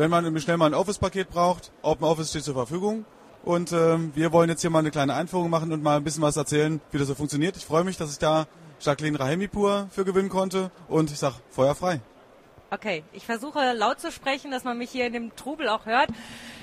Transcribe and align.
wenn 0.00 0.10
man 0.10 0.40
schnell 0.40 0.56
mal 0.56 0.64
ein 0.64 0.74
Office-Paket 0.74 1.28
braucht, 1.28 1.72
Open 1.82 2.04
Office 2.04 2.30
steht 2.30 2.42
zur 2.42 2.54
Verfügung. 2.54 3.04
Und 3.44 3.72
ähm, 3.72 4.12
wir 4.14 4.32
wollen 4.32 4.48
jetzt 4.48 4.62
hier 4.62 4.70
mal 4.70 4.78
eine 4.78 4.90
kleine 4.90 5.12
Einführung 5.12 5.50
machen 5.50 5.72
und 5.72 5.82
mal 5.82 5.98
ein 5.98 6.04
bisschen 6.04 6.22
was 6.22 6.38
erzählen, 6.38 6.80
wie 6.90 6.96
das 6.96 7.06
so 7.06 7.14
funktioniert. 7.14 7.54
Ich 7.58 7.66
freue 7.66 7.84
mich, 7.84 7.98
dass 7.98 8.10
ich 8.10 8.18
da 8.18 8.46
Jacqueline 8.80 9.20
Rahemipur 9.20 9.88
für 9.90 10.06
gewinnen 10.06 10.30
konnte 10.30 10.70
und 10.88 11.10
ich 11.10 11.18
sag 11.18 11.34
Feuer 11.50 11.74
frei. 11.74 12.00
Okay, 12.70 13.04
ich 13.12 13.26
versuche 13.26 13.74
laut 13.74 14.00
zu 14.00 14.10
sprechen, 14.10 14.50
dass 14.50 14.64
man 14.64 14.78
mich 14.78 14.90
hier 14.90 15.06
in 15.06 15.12
dem 15.12 15.36
Trubel 15.36 15.68
auch 15.68 15.84
hört. 15.84 16.08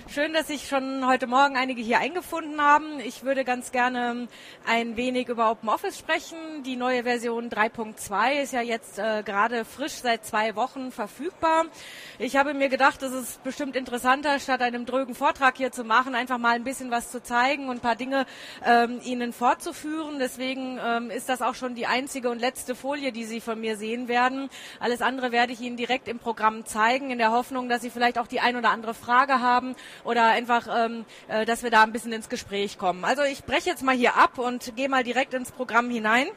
Schön, 0.10 0.32
dass 0.32 0.48
sich 0.48 0.70
schon 0.70 1.06
heute 1.06 1.28
Morgen 1.28 1.58
einige 1.58 1.82
hier 1.82 2.00
eingefunden 2.00 2.62
haben. 2.62 3.02
Ich 3.02 3.24
würde 3.24 3.44
ganz 3.44 3.74
gerne 3.74 4.30
ein 4.66 4.96
wenig 4.96 5.28
über 5.28 5.52
Open 5.52 5.68
Office 5.68 5.98
sprechen. 5.98 6.38
Die 6.66 6.78
neue 6.78 7.04
Version 7.04 7.50
3.2 7.50 8.42
ist 8.42 8.54
ja 8.54 8.62
jetzt 8.62 9.00
äh, 9.00 9.22
gerade 9.24 9.66
frisch 9.66 9.96
seit 9.96 10.26
zwei 10.26 10.56
Wochen 10.56 10.94
verfügbar. 10.94 11.66
Ich 12.20 12.38
habe 12.38 12.54
mir 12.54 12.70
gedacht, 12.70 13.04
es 13.04 13.12
ist 13.12 13.44
bestimmt 13.44 13.76
interessanter, 13.76 14.40
statt 14.40 14.62
einem 14.62 14.86
drögen 14.86 15.14
Vortrag 15.14 15.58
hier 15.58 15.74
zu 15.74 15.84
machen, 15.84 16.16
einfach 16.16 16.38
mal 16.38 16.56
ein 16.56 16.64
bisschen 16.64 16.90
was 16.90 17.12
zu 17.12 17.22
zeigen 17.22 17.68
und 17.68 17.78
ein 17.78 17.82
paar 17.82 17.98
Dinge 17.98 18.26
ähm, 18.66 19.02
Ihnen 19.04 19.34
fortzuführen. 19.34 20.20
Deswegen 20.20 20.80
ähm, 20.82 21.12
ist 21.12 21.28
das 21.28 21.42
auch 21.42 21.56
schon 21.56 21.76
die 21.76 21.86
einzige 21.86 22.30
und 22.30 22.40
letzte 22.40 22.76
Folie, 22.76 23.12
die 23.12 23.26
Sie 23.26 23.42
von 23.42 23.60
mir 23.60 23.76
sehen 23.76 24.08
werden. 24.08 24.50
Alles 24.80 25.02
andere 25.02 25.34
werde 25.34 25.52
ich 25.52 25.60
Ihnen 25.60 25.76
direkt 25.76 26.08
im 26.08 26.18
Programm 26.18 26.66
zeigen, 26.66 27.12
in 27.12 27.18
der 27.18 27.32
Hoffnung, 27.32 27.68
dass 27.68 27.82
Sie 27.82 27.90
vielleicht 27.90 28.18
auch 28.18 28.28
die 28.28 28.40
ein 28.40 28.56
oder 28.56 28.70
andere 28.70 28.94
Frage 28.94 29.42
haben 29.42 29.76
oder 30.04 30.28
einfach, 30.28 30.68
ähm, 30.86 31.06
äh, 31.28 31.46
dass 31.46 31.64
wir 31.64 31.72
da 31.72 31.84
ein 31.84 31.92
bisschen 31.92 32.12
ins 32.12 32.30
Gespräch 32.30 32.78
kommen. 32.78 33.06
Also 33.06 33.24
ich 33.24 33.44
breche 33.44 33.70
jetzt 33.70 33.84
mal 33.84 33.96
hier 33.96 34.16
ab 34.16 34.38
und 34.38 34.76
gehe 34.76 34.90
mal 34.90 35.04
direkt 35.04 35.34
ins 35.34 35.52
Programm 35.52 35.90
hinein. 35.90 36.28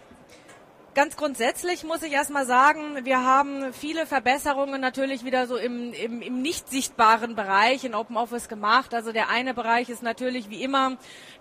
Ganz 0.93 1.17
grundsätzlich 1.17 1.85
muss 1.85 2.03
ich 2.03 2.11
erstmal 2.11 2.47
sagen, 2.47 3.05
wir 3.05 3.25
haben 3.25 3.73
viele 3.73 4.07
Verbesserungen 4.07 4.81
natürlich 4.81 5.25
wieder 5.25 5.47
so 5.47 5.57
im, 5.57 5.93
im, 5.93 6.21
im 6.21 6.43
nicht 6.43 6.69
sichtbaren 6.69 7.37
Bereich 7.37 7.85
in 7.85 7.95
OpenOffice 7.95 8.49
gemacht. 8.49 8.93
Also 8.93 9.13
der 9.13 9.29
eine 9.29 9.55
Bereich 9.55 9.89
ist 9.89 10.03
natürlich 10.03 10.51
wie 10.51 10.65
immer 10.65 10.97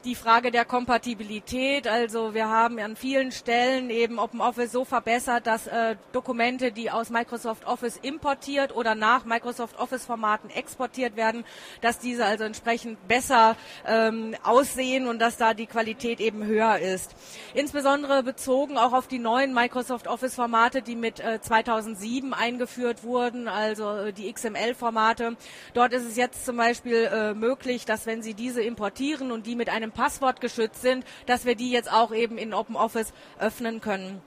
die 0.05 0.13
Frage 0.13 0.51
der 0.51 0.65
Kompatibilität. 0.65 1.87
Also 1.87 2.35
wir 2.35 2.47
haben 2.47 2.77
an 2.77 2.95
vielen 2.95 3.31
Stellen 3.31 3.89
eben 3.89 4.19
OpenOffice 4.19 4.71
so 4.71 4.85
verbessert, 4.85 5.47
dass 5.47 5.65
äh, 5.65 5.95
Dokumente, 6.11 6.71
die 6.71 6.91
aus 6.91 7.09
Microsoft 7.09 7.65
Office 7.65 7.97
importiert 7.97 8.75
oder 8.75 8.93
nach 8.93 9.25
Microsoft 9.25 9.79
Office 9.79 10.05
Formaten 10.05 10.51
exportiert 10.51 11.15
werden, 11.15 11.43
dass 11.81 11.97
diese 11.97 12.23
also 12.23 12.43
entsprechend 12.43 13.07
besser 13.07 13.55
ähm, 13.87 14.35
aussehen 14.43 15.07
und 15.07 15.17
dass 15.17 15.37
da 15.37 15.55
die 15.55 15.65
Qualität 15.65 16.19
eben 16.19 16.45
höher 16.45 16.77
ist. 16.77 17.15
Insbesondere 17.55 18.21
bezogen 18.21 18.77
auch 18.77 18.93
auf 18.93 19.07
die 19.07 19.17
neuen 19.17 19.38
neuen 19.39 19.53
Microsoft 19.53 20.09
Office 20.09 20.35
Formate, 20.35 20.81
die 20.81 20.97
mit 20.97 21.21
äh, 21.21 21.39
2007 21.39 22.33
eingeführt 22.33 23.05
wurden, 23.05 23.47
also 23.47 23.89
äh, 23.89 24.11
die 24.11 24.31
XML 24.33 24.75
Formate. 24.75 25.37
Dort 25.73 25.93
ist 25.93 26.03
es 26.03 26.17
jetzt 26.17 26.45
zum 26.45 26.57
Beispiel 26.57 27.09
äh, 27.09 27.33
möglich, 27.33 27.85
dass 27.85 28.05
wenn 28.05 28.21
Sie 28.21 28.33
diese 28.33 28.61
importieren 28.61 29.31
und 29.31 29.47
die 29.47 29.55
mit 29.55 29.69
einem 29.69 29.93
Passwort 29.93 30.41
geschützt 30.41 30.81
sind, 30.81 31.05
dass 31.25 31.45
wir 31.45 31.55
die 31.55 31.71
jetzt 31.71 31.89
auch 31.89 32.13
eben 32.13 32.37
in 32.37 32.53
Open 32.53 32.75
Office 32.75 33.13
öffnen 33.39 33.79
können. 33.79 34.21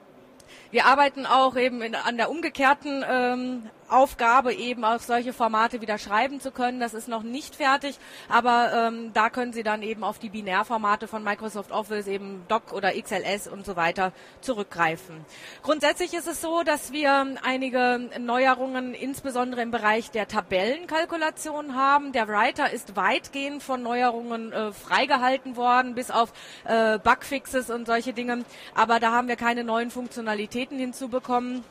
Wir 0.71 0.87
arbeiten 0.87 1.27
auch 1.27 1.57
eben 1.57 1.83
in, 1.83 1.95
an 1.95 2.17
der 2.17 2.31
umgekehrten 2.31 3.05
ähm, 3.07 3.71
Aufgabe, 3.93 4.55
eben 4.55 4.85
auch 4.85 5.01
solche 5.01 5.33
Formate 5.33 5.81
wieder 5.81 5.99
schreiben 5.99 6.41
zu 6.41 6.51
können. 6.51 6.81
Das 6.81 6.95
ist 6.95 7.09
noch 7.09 7.23
nicht 7.23 7.57
fertig, 7.57 7.99
aber 8.29 8.89
ähm, 8.89 9.13
da 9.13 9.31
können 9.31 9.53
Sie 9.53 9.63
dann 9.63 9.83
eben 9.83 10.05
auf 10.05 10.19
die 10.19 10.29
Binärformate 10.29 11.07
von 11.07 11.23
Microsoft 11.23 11.73
Office, 11.73 12.07
eben 12.07 12.45
Doc 12.49 12.73
oder 12.73 12.93
XLS 12.93 13.49
und 13.49 13.67
so 13.67 13.77
weiter 13.77 14.13
zurückgreifen. 14.41 15.25
Grundsätzlich 15.63 16.15
ist 16.15 16.27
es 16.27 16.41
so, 16.41 16.63
dass 16.63 16.93
wir 16.93 17.37
einige 17.43 18.11
Neuerungen 18.19 18.95
insbesondere 18.95 19.63
im 19.63 19.71
Bereich 19.71 20.11
der 20.11 20.29
Tabellenkalkulation 20.29 21.77
haben. 21.77 22.13
Der 22.13 22.29
Writer 22.29 22.73
ist 22.73 22.97
weitgehend 22.97 23.63
von 23.63 23.83
Neuerungen 23.83 24.53
äh, 24.53 24.73
freigehalten 24.73 25.57
worden, 25.57 25.95
bis 25.95 26.11
auf 26.11 26.33
äh, 26.65 26.99
Bugfixes 26.99 27.71
und 27.71 27.87
solche 27.87 28.13
Dinge. 28.13 28.45
Aber 28.75 29.01
da 29.01 29.13
haben 29.13 29.29
wir 29.29 29.37
keine 29.37 29.65
neuen 29.65 29.91
Funktionalitäten 29.91 30.79
hinzubekommen. 30.79 31.65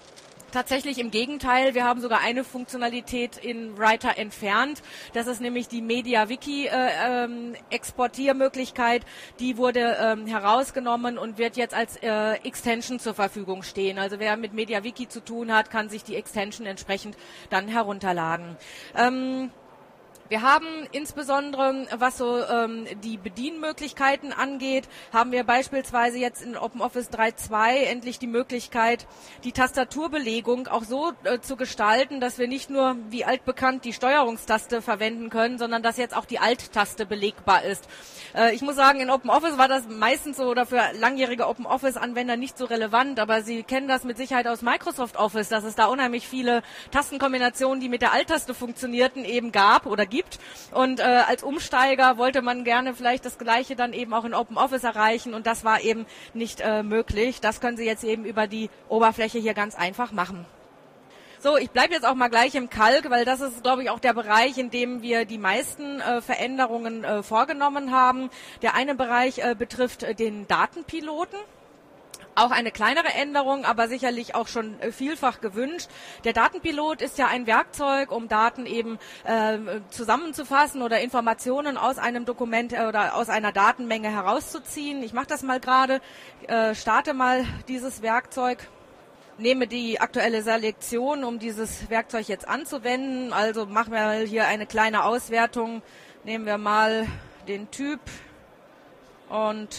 Tatsächlich 0.51 0.99
im 0.99 1.11
Gegenteil, 1.11 1.75
wir 1.75 1.85
haben 1.85 2.01
sogar 2.01 2.19
eine 2.19 2.43
Funktionalität 2.43 3.37
in 3.37 3.77
Writer 3.77 4.17
entfernt. 4.17 4.81
Das 5.13 5.27
ist 5.27 5.39
nämlich 5.39 5.69
die 5.69 5.81
MediaWiki 5.81 6.67
äh, 6.67 6.71
ähm, 7.05 7.55
Exportiermöglichkeit. 7.69 9.05
Die 9.39 9.55
wurde 9.55 9.97
ähm, 10.01 10.27
herausgenommen 10.27 11.17
und 11.17 11.37
wird 11.37 11.55
jetzt 11.55 11.73
als 11.73 11.95
äh, 12.03 12.33
Extension 12.43 12.99
zur 12.99 13.13
Verfügung 13.13 13.63
stehen. 13.63 13.97
Also 13.97 14.19
wer 14.19 14.35
mit 14.35 14.53
MediaWiki 14.53 15.07
zu 15.07 15.21
tun 15.21 15.53
hat, 15.53 15.71
kann 15.71 15.87
sich 15.87 16.03
die 16.03 16.17
Extension 16.17 16.67
entsprechend 16.67 17.15
dann 17.49 17.69
herunterladen. 17.69 18.57
Ähm, 18.97 19.51
wir 20.31 20.43
haben 20.43 20.87
insbesondere, 20.93 21.87
was 21.97 22.17
so 22.17 22.41
ähm, 22.41 22.87
die 23.03 23.17
Bedienmöglichkeiten 23.17 24.31
angeht, 24.31 24.87
haben 25.11 25.33
wir 25.33 25.43
beispielsweise 25.43 26.19
jetzt 26.19 26.41
in 26.41 26.55
OpenOffice 26.55 27.09
3.2 27.09 27.83
endlich 27.83 28.17
die 28.17 28.27
Möglichkeit, 28.27 29.07
die 29.43 29.51
Tastaturbelegung 29.51 30.69
auch 30.69 30.85
so 30.85 31.11
äh, 31.25 31.41
zu 31.41 31.57
gestalten, 31.57 32.21
dass 32.21 32.39
wir 32.39 32.47
nicht 32.47 32.69
nur, 32.69 32.95
wie 33.09 33.25
altbekannt, 33.25 33.83
die 33.83 33.91
Steuerungstaste 33.91 34.81
verwenden 34.81 35.29
können, 35.29 35.57
sondern 35.57 35.83
dass 35.83 35.97
jetzt 35.97 36.15
auch 36.15 36.23
die 36.23 36.39
Alt-Taste 36.39 37.05
belegbar 37.05 37.65
ist. 37.65 37.89
Äh, 38.33 38.55
ich 38.55 38.61
muss 38.61 38.77
sagen, 38.77 39.01
in 39.01 39.09
OpenOffice 39.09 39.57
war 39.57 39.67
das 39.67 39.89
meistens 39.89 40.37
so 40.37 40.45
oder 40.45 40.65
für 40.65 40.79
langjährige 40.97 41.45
OpenOffice-Anwender 41.45 42.37
nicht 42.37 42.57
so 42.57 42.63
relevant, 42.63 43.19
aber 43.19 43.41
Sie 43.41 43.63
kennen 43.63 43.89
das 43.89 44.05
mit 44.05 44.15
Sicherheit 44.15 44.47
aus 44.47 44.61
Microsoft 44.61 45.17
Office, 45.17 45.49
dass 45.49 45.65
es 45.65 45.75
da 45.75 45.87
unheimlich 45.87 46.25
viele 46.25 46.63
Tastenkombinationen, 46.91 47.81
die 47.81 47.89
mit 47.89 48.01
der 48.01 48.13
Alt-Taste 48.13 48.53
funktionierten, 48.53 49.25
eben 49.25 49.51
gab 49.51 49.85
oder 49.85 50.05
gibt 50.05 50.20
gibt. 50.21 50.39
Und 50.71 50.99
äh, 50.99 51.03
als 51.03 51.43
Umsteiger 51.43 52.17
wollte 52.17 52.41
man 52.41 52.63
gerne 52.63 52.93
vielleicht 52.93 53.25
das 53.25 53.37
Gleiche 53.37 53.75
dann 53.75 53.93
eben 53.93 54.13
auch 54.13 54.25
in 54.25 54.33
Open 54.33 54.57
Office 54.57 54.83
erreichen 54.83 55.33
und 55.33 55.47
das 55.47 55.63
war 55.63 55.81
eben 55.81 56.05
nicht 56.33 56.61
äh, 56.61 56.83
möglich. 56.83 57.41
Das 57.41 57.59
können 57.59 57.77
Sie 57.77 57.85
jetzt 57.85 58.03
eben 58.03 58.25
über 58.25 58.47
die 58.47 58.69
Oberfläche 58.87 59.39
hier 59.39 59.53
ganz 59.53 59.75
einfach 59.75 60.11
machen. 60.11 60.45
So, 61.39 61.57
ich 61.57 61.71
bleibe 61.71 61.93
jetzt 61.93 62.05
auch 62.05 62.13
mal 62.13 62.27
gleich 62.27 62.53
im 62.53 62.69
Kalk, 62.69 63.09
weil 63.09 63.25
das 63.25 63.41
ist, 63.41 63.63
glaube 63.63 63.81
ich, 63.81 63.89
auch 63.89 63.99
der 63.99 64.13
Bereich, 64.13 64.59
in 64.59 64.69
dem 64.69 65.01
wir 65.01 65.25
die 65.25 65.39
meisten 65.39 65.99
äh, 65.99 66.21
Veränderungen 66.21 67.03
äh, 67.03 67.23
vorgenommen 67.23 67.91
haben. 67.91 68.29
Der 68.61 68.75
eine 68.75 68.93
Bereich 68.93 69.39
äh, 69.39 69.55
betrifft 69.57 70.03
äh, 70.03 70.13
den 70.13 70.47
Datenpiloten. 70.47 71.39
Auch 72.33 72.51
eine 72.51 72.71
kleinere 72.71 73.09
Änderung, 73.09 73.65
aber 73.65 73.89
sicherlich 73.89 74.35
auch 74.35 74.47
schon 74.47 74.79
äh, 74.79 74.91
vielfach 74.91 75.41
gewünscht. 75.41 75.89
Der 76.23 76.31
Datenpilot 76.31 77.01
ist 77.01 77.17
ja 77.17 77.27
ein 77.27 77.45
Werkzeug, 77.45 78.11
um 78.11 78.29
Daten 78.29 78.65
eben 78.65 78.99
äh, 79.25 79.57
zusammenzufassen 79.89 80.81
oder 80.81 81.01
Informationen 81.01 81.77
aus 81.77 81.97
einem 81.97 82.23
Dokument 82.23 82.71
äh, 82.71 82.85
oder 82.85 83.15
aus 83.15 83.27
einer 83.27 83.51
Datenmenge 83.51 84.09
herauszuziehen. 84.09 85.03
Ich 85.03 85.11
mache 85.11 85.27
das 85.27 85.43
mal 85.43 85.59
gerade, 85.59 85.99
äh, 86.47 86.73
starte 86.73 87.13
mal 87.13 87.45
dieses 87.67 88.01
Werkzeug 88.01 88.59
nehme 89.37 89.67
die 89.67 89.99
aktuelle 89.99 90.43
Selektion, 90.43 91.23
um 91.23 91.39
dieses 91.39 91.89
Werkzeug 91.89 92.27
jetzt 92.27 92.47
anzuwenden. 92.47 93.33
Also 93.33 93.65
machen 93.65 93.91
wir 93.91 94.11
hier 94.25 94.47
eine 94.47 94.67
kleine 94.67 95.03
Auswertung. 95.03 95.81
Nehmen 96.23 96.45
wir 96.45 96.57
mal 96.57 97.07
den 97.47 97.71
Typ 97.71 97.99
und 99.29 99.69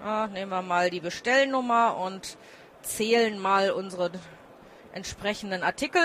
ja, 0.00 0.26
nehmen 0.28 0.50
wir 0.50 0.62
mal 0.62 0.90
die 0.90 1.00
Bestellnummer 1.00 1.96
und 1.96 2.36
zählen 2.82 3.38
mal 3.38 3.70
unsere 3.70 4.10
entsprechenden 4.92 5.62
Artikel. 5.62 6.02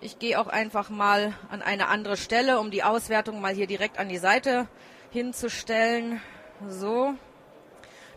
Ich 0.00 0.18
gehe 0.18 0.38
auch 0.38 0.46
einfach 0.46 0.90
mal 0.90 1.34
an 1.50 1.62
eine 1.62 1.88
andere 1.88 2.16
Stelle, 2.16 2.60
um 2.60 2.70
die 2.70 2.82
Auswertung 2.82 3.40
mal 3.40 3.54
hier 3.54 3.66
direkt 3.66 3.98
an 3.98 4.08
die 4.08 4.18
Seite 4.18 4.68
hinzustellen. 5.10 6.20
So. 6.68 7.14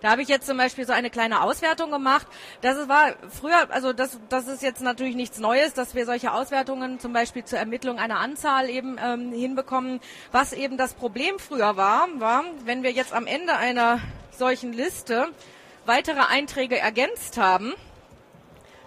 Da 0.01 0.11
habe 0.11 0.21
ich 0.21 0.27
jetzt 0.27 0.45
zum 0.45 0.57
Beispiel 0.57 0.85
so 0.85 0.93
eine 0.93 1.09
kleine 1.09 1.41
Auswertung 1.41 1.89
gemacht. 1.89 2.27
Das 2.61 2.87
war 2.87 3.15
früher, 3.29 3.71
also 3.71 3.93
das, 3.93 4.19
das 4.29 4.47
ist 4.47 4.61
jetzt 4.61 4.81
natürlich 4.81 5.15
nichts 5.15 5.39
Neues, 5.39 5.73
dass 5.73 5.95
wir 5.95 6.05
solche 6.05 6.33
Auswertungen 6.33 6.99
zum 6.99 7.13
Beispiel 7.13 7.43
zur 7.43 7.57
Ermittlung 7.57 7.97
einer 7.97 8.19
Anzahl 8.19 8.69
eben 8.69 8.97
ähm, 9.03 9.31
hinbekommen. 9.31 9.99
Was 10.31 10.53
eben 10.53 10.77
das 10.77 10.93
Problem 10.93 11.39
früher 11.39 11.77
war, 11.77 12.07
war, 12.17 12.43
wenn 12.65 12.83
wir 12.83 12.91
jetzt 12.91 13.13
am 13.13 13.25
Ende 13.25 13.55
einer 13.55 13.99
solchen 14.37 14.73
Liste 14.73 15.27
weitere 15.85 16.19
Einträge 16.19 16.77
ergänzt 16.77 17.37
haben, 17.37 17.73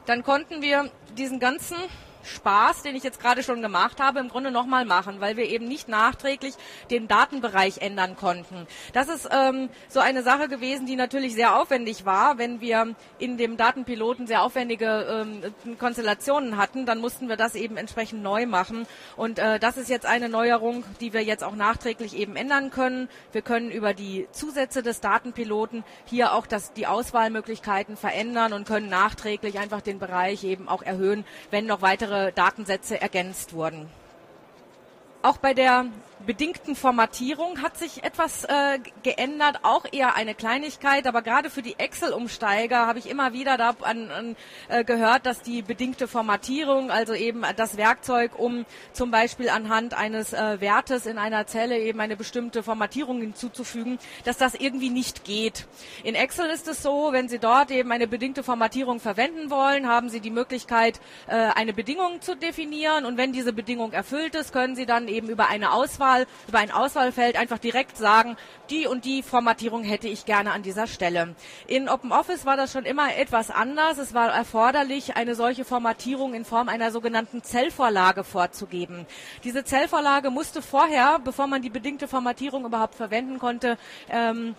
dann 0.07 0.23
konnten 0.23 0.63
wir 0.63 0.91
diesen 1.17 1.41
ganzen 1.41 1.77
Spaß, 2.23 2.83
den 2.83 2.97
ich 2.97 3.03
jetzt 3.03 3.21
gerade 3.21 3.43
schon 3.43 3.63
gemacht 3.63 4.01
habe, 4.01 4.21
im 4.21 4.29
Grunde 4.29 4.51
nochmal 4.51 4.85
machen, 4.85 5.21
weil 5.21 5.37
wir 5.37 5.47
eben 5.47 5.67
nicht 5.67 5.89
nachträglich 5.89 6.55
den 6.91 7.09
Datenbereich 7.09 7.79
ändern 7.79 8.17
konnten. 8.17 8.67
Das 8.93 9.09
ist 9.09 9.29
ähm, 9.33 9.69
so 9.89 10.01
eine 10.01 10.23
Sache 10.23 10.49
gewesen, 10.49 10.87
die 10.87 10.97
natürlich 10.97 11.35
sehr 11.35 11.57
aufwendig 11.57 12.05
war. 12.05 12.39
Wenn 12.39 12.61
wir 12.61 12.95
in 13.19 13.37
dem 13.37 13.57
Datenpiloten 13.57 14.27
sehr 14.27 14.43
aufwendige 14.43 15.25
ähm, 15.67 15.79
Konstellationen 15.79 16.57
hatten, 16.57 16.87
dann 16.87 17.01
mussten 17.01 17.29
wir 17.29 17.37
das 17.37 17.55
eben 17.55 17.77
entsprechend 17.77 18.23
neu 18.23 18.47
machen. 18.47 18.87
Und 19.17 19.39
äh, 19.39 19.59
das 19.59 19.77
ist 19.77 19.89
jetzt 19.89 20.07
eine 20.07 20.29
Neuerung, 20.29 20.85
die 21.01 21.13
wir 21.13 21.23
jetzt 21.23 21.45
auch 21.45 21.55
nachträglich 21.55 22.17
eben 22.17 22.37
ändern 22.37 22.71
können. 22.71 23.09
Wir 23.33 23.43
können 23.43 23.71
über 23.71 23.95
die 23.95 24.29
Zusätze 24.33 24.83
des 24.83 25.01
Datenpiloten 25.01 25.85
hier 26.05 26.35
auch 26.35 26.47
das, 26.47 26.73
die 26.73 26.87
Auswahlmöglichkeiten 26.87 27.97
verändern 27.97 28.53
und 28.53 28.67
können 28.67 28.89
nachträglich 28.89 29.59
einfach 29.59 29.81
den 29.81 29.99
Bereich 29.99 30.45
eben 30.45 30.69
auch 30.69 30.83
erhöhen, 30.83 31.25
wenn 31.51 31.67
noch 31.67 31.83
weitere 31.83 32.10
Datensätze 32.35 33.01
ergänzt 33.01 33.53
wurden. 33.53 33.89
auch 35.23 35.37
bei 35.39 35.55
der 35.55 35.87
bedingten 36.27 36.77
Formatierung 36.77 37.63
hat 37.63 37.79
sich 37.79 38.05
etwas 38.05 38.45
äh, 38.45 38.79
geändert, 39.03 39.61
auch 39.63 39.85
eher 39.91 40.17
eine 40.17 40.35
Kleinigkeit, 40.35 41.07
aber 41.07 41.23
gerade 41.23 41.51
für 41.51 41.63
die 41.63 41.79
Excel-Umsteiger 41.79 42.87
habe 42.87 42.99
ich 42.99 43.09
immer 43.09 43.33
wieder 43.33 43.57
da 43.57 43.75
an, 43.83 44.11
an, 44.11 44.37
äh, 44.69 44.85
gehört, 44.85 45.25
dass 45.25 45.41
die 45.41 45.63
bedingte 45.63 46.09
Formatierung, 46.09 46.91
also 46.91 47.15
eben 47.15 47.43
das 47.57 47.77
Werkzeug, 47.77 48.39
um 48.39 48.67
zum 48.93 49.11
Beispiel 49.11 49.49
anhand 49.49 49.95
eines 49.95 50.33
äh, 50.33 50.61
Wertes 50.61 51.07
in 51.07 51.17
einer 51.17 51.47
Zelle 51.47 51.79
eben 51.79 52.01
eine 52.01 52.17
bestimmte 52.17 52.63
Formatierung 52.63 53.21
hinzuzufügen, 53.21 53.99
dass 54.25 54.37
das 54.37 54.55
irgendwie 54.55 54.91
nicht 54.91 55.25
geht. 55.25 55.67
In 56.05 56.15
Excel 56.15 56.51
ist 56.51 56.69
es 56.69 56.83
so, 56.83 57.13
wenn 57.13 57.29
Sie 57.29 57.39
dort 57.39 57.71
eben 57.71 57.93
eine 57.93 58.07
bedingte 58.07 58.43
Formatierung 58.43 59.01
verwenden 59.01 59.51
wollen, 59.51 59.89
haben 59.89 60.11
Sie 60.11 60.21
die 60.21 60.31
Möglichkeit, 60.31 61.01
äh, 61.29 61.35
eine 61.35 61.73
Bedingung 61.73 62.21
zu 62.21 62.37
definieren 62.37 63.07
und 63.07 63.17
wenn 63.17 63.33
diese 63.33 63.53
Bedingung 63.53 63.93
erfüllt 63.93 64.35
ist, 64.35 64.53
können 64.53 64.77
Sie 64.77 64.87
dann 64.87 65.09
eben 65.09 65.29
über 65.29 65.49
eine 65.49 65.73
Auswahl 65.73 66.10
Auswahl, 66.11 66.27
über 66.49 66.59
ein 66.59 66.71
Auswahlfeld 66.71 67.37
einfach 67.37 67.59
direkt 67.59 67.97
sagen, 67.97 68.37
die 68.71 68.87
und 68.87 69.05
die 69.05 69.23
Formatierung 69.23 69.83
hätte 69.83 70.09
ich 70.09 70.25
gerne 70.25 70.53
an 70.53 70.63
dieser 70.63 70.87
Stelle. 70.87 71.35
In 71.67 71.89
OpenOffice 71.89 72.47
war 72.47 72.57
das 72.57 72.73
schon 72.73 72.85
immer 72.85 73.17
etwas 73.17 73.51
anders. 73.51 73.99
Es 73.99 74.15
war 74.15 74.31
erforderlich, 74.31 75.17
eine 75.17 75.35
solche 75.35 75.65
Formatierung 75.65 76.35
in 76.35 76.45
Form 76.45 76.69
einer 76.69 76.91
sogenannten 76.91 77.43
Zellvorlage 77.43 78.25
vorzugeben. 78.25 79.07
Diese 79.45 79.65
Zellvorlage 79.65 80.31
musste 80.31 80.63
vorher, 80.63 81.21
bevor 81.23 81.47
man 81.47 81.63
die 81.63 81.71
bedingte 81.71 82.09
Formatierung 82.09 82.65
überhaupt 82.65 82.95
verwenden 82.95 83.39
konnte, 83.39 83.77
ähm, 84.09 84.55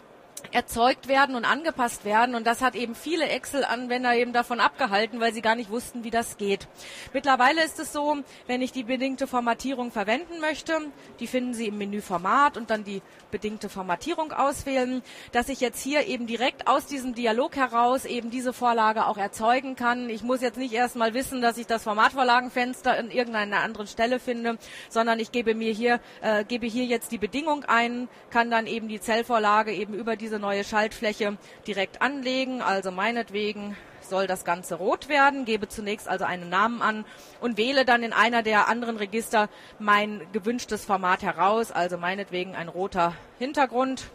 erzeugt 0.52 1.08
werden 1.08 1.36
und 1.36 1.46
angepasst 1.46 2.06
werden. 2.06 2.36
Und 2.36 2.48
das 2.48 2.62
hat 2.62 2.76
eben 2.76 2.96
viele 2.96 3.26
Excel-Anwender 3.26 4.16
eben 4.16 4.34
davon 4.34 4.60
abgehalten, 4.60 5.20
weil 5.20 5.34
sie 5.34 5.42
gar 5.42 5.56
nicht 5.56 5.70
wussten, 5.70 6.04
wie 6.04 6.12
das 6.12 6.38
geht. 6.38 6.68
Mittlerweile 7.14 7.64
ist 7.64 7.80
es 7.80 7.94
so, 7.94 8.18
wenn 8.48 8.62
ich 8.62 8.72
die 8.72 8.84
bedingte 8.84 9.28
Formatierung 9.28 9.92
verwenden 9.92 10.40
möchte, 10.40 10.80
die 11.20 11.28
finden 11.28 11.54
Sie 11.54 11.68
im 11.68 11.78
Menü 11.78 12.02
Format 12.02 12.58
und 12.58 12.70
dann 12.70 12.84
die 12.84 13.02
bedingte 13.32 13.70
Formatierung 13.70 14.34
auswählen, 14.34 15.02
dass 15.32 15.50
ich 15.50 15.62
jetzt 15.62 15.82
hier 15.82 16.06
eben 16.08 16.28
direkt 16.28 16.68
aus 16.68 16.86
diesem 16.86 17.16
Dialog 17.16 17.56
heraus 17.56 18.06
eben 18.06 18.30
diese 18.30 18.54
Vorlage 18.54 19.06
auch 19.06 19.18
erzeugen 19.18 19.76
kann. 19.76 20.10
Ich 20.10 20.24
muss 20.24 20.42
jetzt 20.42 20.58
nicht 20.58 20.74
erst 20.74 20.96
mal 20.96 21.14
wissen, 21.14 21.42
dass 21.42 21.58
ich 21.58 21.68
das 21.68 21.84
Formatvorlagenfenster 21.84 22.98
in 22.98 23.10
irgendeiner 23.10 23.62
anderen 23.62 23.88
Stelle 23.88 24.20
finde, 24.20 24.58
sondern 24.90 25.20
ich 25.20 25.32
gebe 25.32 25.56
mir 25.56 25.72
hier, 25.72 26.00
äh, 26.22 26.44
gebe 26.44 26.68
hier 26.68 26.86
jetzt 26.86 27.12
die 27.12 27.18
Bedingung 27.18 27.64
ein, 27.66 28.10
kann 28.30 28.52
dann 28.52 28.68
eben 28.68 28.88
die 28.88 29.00
Zellvorlage 29.00 29.72
eben 29.72 29.94
über 29.94 30.16
diese 30.16 30.31
neue 30.40 30.64
Schaltfläche 30.64 31.38
direkt 31.68 32.02
anlegen. 32.02 32.62
Also 32.62 32.92
meinetwegen 32.92 33.76
soll 34.02 34.28
das 34.28 34.44
Ganze 34.44 34.76
rot 34.76 35.10
werden, 35.10 35.46
gebe 35.46 35.68
zunächst 35.68 36.08
also 36.08 36.26
einen 36.26 36.50
Namen 36.50 36.82
an 36.82 37.06
und 37.40 37.58
wähle 37.58 37.86
dann 37.86 38.04
in 38.04 38.14
einer 38.14 38.44
der 38.44 38.68
anderen 38.68 38.98
Register 38.98 39.50
mein 39.80 40.22
gewünschtes 40.34 40.86
Format 40.86 41.24
heraus, 41.24 41.72
also 41.72 41.98
meinetwegen 41.98 42.56
ein 42.56 42.68
roter 42.68 43.14
Hintergrund 43.40 44.10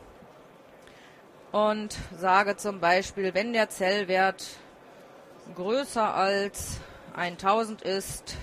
und 1.53 1.97
sage 2.19 2.57
zum 2.57 2.81
Beispiel, 2.81 3.33
wenn 3.33 3.53
der 3.53 3.71
Zellwert 3.71 4.45
größer 5.55 6.15
als 6.15 6.81
1000 7.15 7.81
ist, 7.83 8.37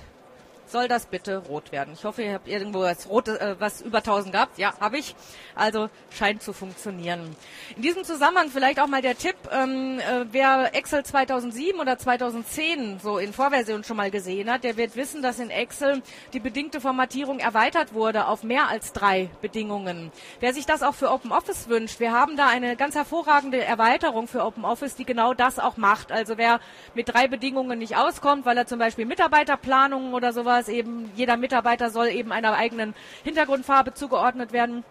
soll 0.73 0.89
das 0.89 1.05
bitte 1.05 1.37
rot 1.37 1.71
werden. 1.71 1.93
Ich 1.93 2.03
hoffe, 2.03 2.23
ihr 2.23 2.33
habt 2.33 2.47
irgendwo 2.47 2.81
was 2.81 3.07
Rotes, 3.07 3.37
äh, 3.37 3.55
was 3.59 3.81
über 3.81 3.99
1000 3.99 4.33
gehabt. 4.33 4.57
Ja, 4.57 4.73
habe 4.81 4.97
ich. 4.97 5.15
Also 5.55 5.89
scheint 6.11 6.41
zu 6.41 6.51
funktionieren. 6.51 7.35
In 7.77 7.83
diesem 7.83 8.03
Zusammenhang 8.03 8.49
vielleicht 8.49 8.79
auch 8.79 8.87
mal 8.87 9.03
der 9.03 9.15
Tipp, 9.15 9.35
ähm, 9.51 9.99
äh, 9.99 10.25
wer 10.31 10.75
Excel 10.75 11.05
2007 11.05 11.79
oder 11.79 11.97
2010 11.97 12.99
so 12.99 13.19
in 13.19 13.33
Vorversion 13.33 13.83
schon 13.83 13.97
mal 13.97 14.09
gesehen 14.09 14.51
hat, 14.51 14.63
der 14.63 14.75
wird 14.75 14.95
wissen, 14.95 15.21
dass 15.21 15.39
in 15.39 15.51
Excel 15.51 16.01
die 16.33 16.39
bedingte 16.39 16.81
Formatierung 16.81 17.39
erweitert 17.39 17.93
wurde 17.93 18.27
auf 18.27 18.43
mehr 18.43 18.67
als 18.67 18.93
drei 18.93 19.29
Bedingungen. 19.41 20.11
Wer 20.39 20.53
sich 20.53 20.65
das 20.65 20.81
auch 20.81 20.95
für 20.95 21.11
OpenOffice 21.11 21.69
wünscht, 21.69 21.99
wir 21.99 22.11
haben 22.11 22.35
da 22.35 22.47
eine 22.47 22.75
ganz 22.75 22.95
hervorragende 22.95 23.63
Erweiterung 23.63 24.27
für 24.27 24.43
OpenOffice, 24.43 24.95
die 24.95 25.05
genau 25.05 25.35
das 25.35 25.59
auch 25.59 25.77
macht. 25.77 26.11
Also 26.11 26.39
wer 26.39 26.59
mit 26.95 27.13
drei 27.13 27.27
Bedingungen 27.27 27.77
nicht 27.77 27.95
auskommt, 27.95 28.47
weil 28.47 28.57
er 28.57 28.65
zum 28.65 28.79
Beispiel 28.79 29.05
Mitarbeiterplanungen 29.05 30.15
oder 30.15 30.33
sowas 30.33 30.62
dass 30.63 30.73
eben 30.73 31.11
jeder 31.15 31.35
Mitarbeiter 31.35 31.89
soll 31.89 32.07
eben 32.07 32.31
einer 32.31 32.53
eigenen 32.53 32.95
Hintergrundfarbe 33.23 33.93
zugeordnet 33.93 34.53
werden. 34.53 34.85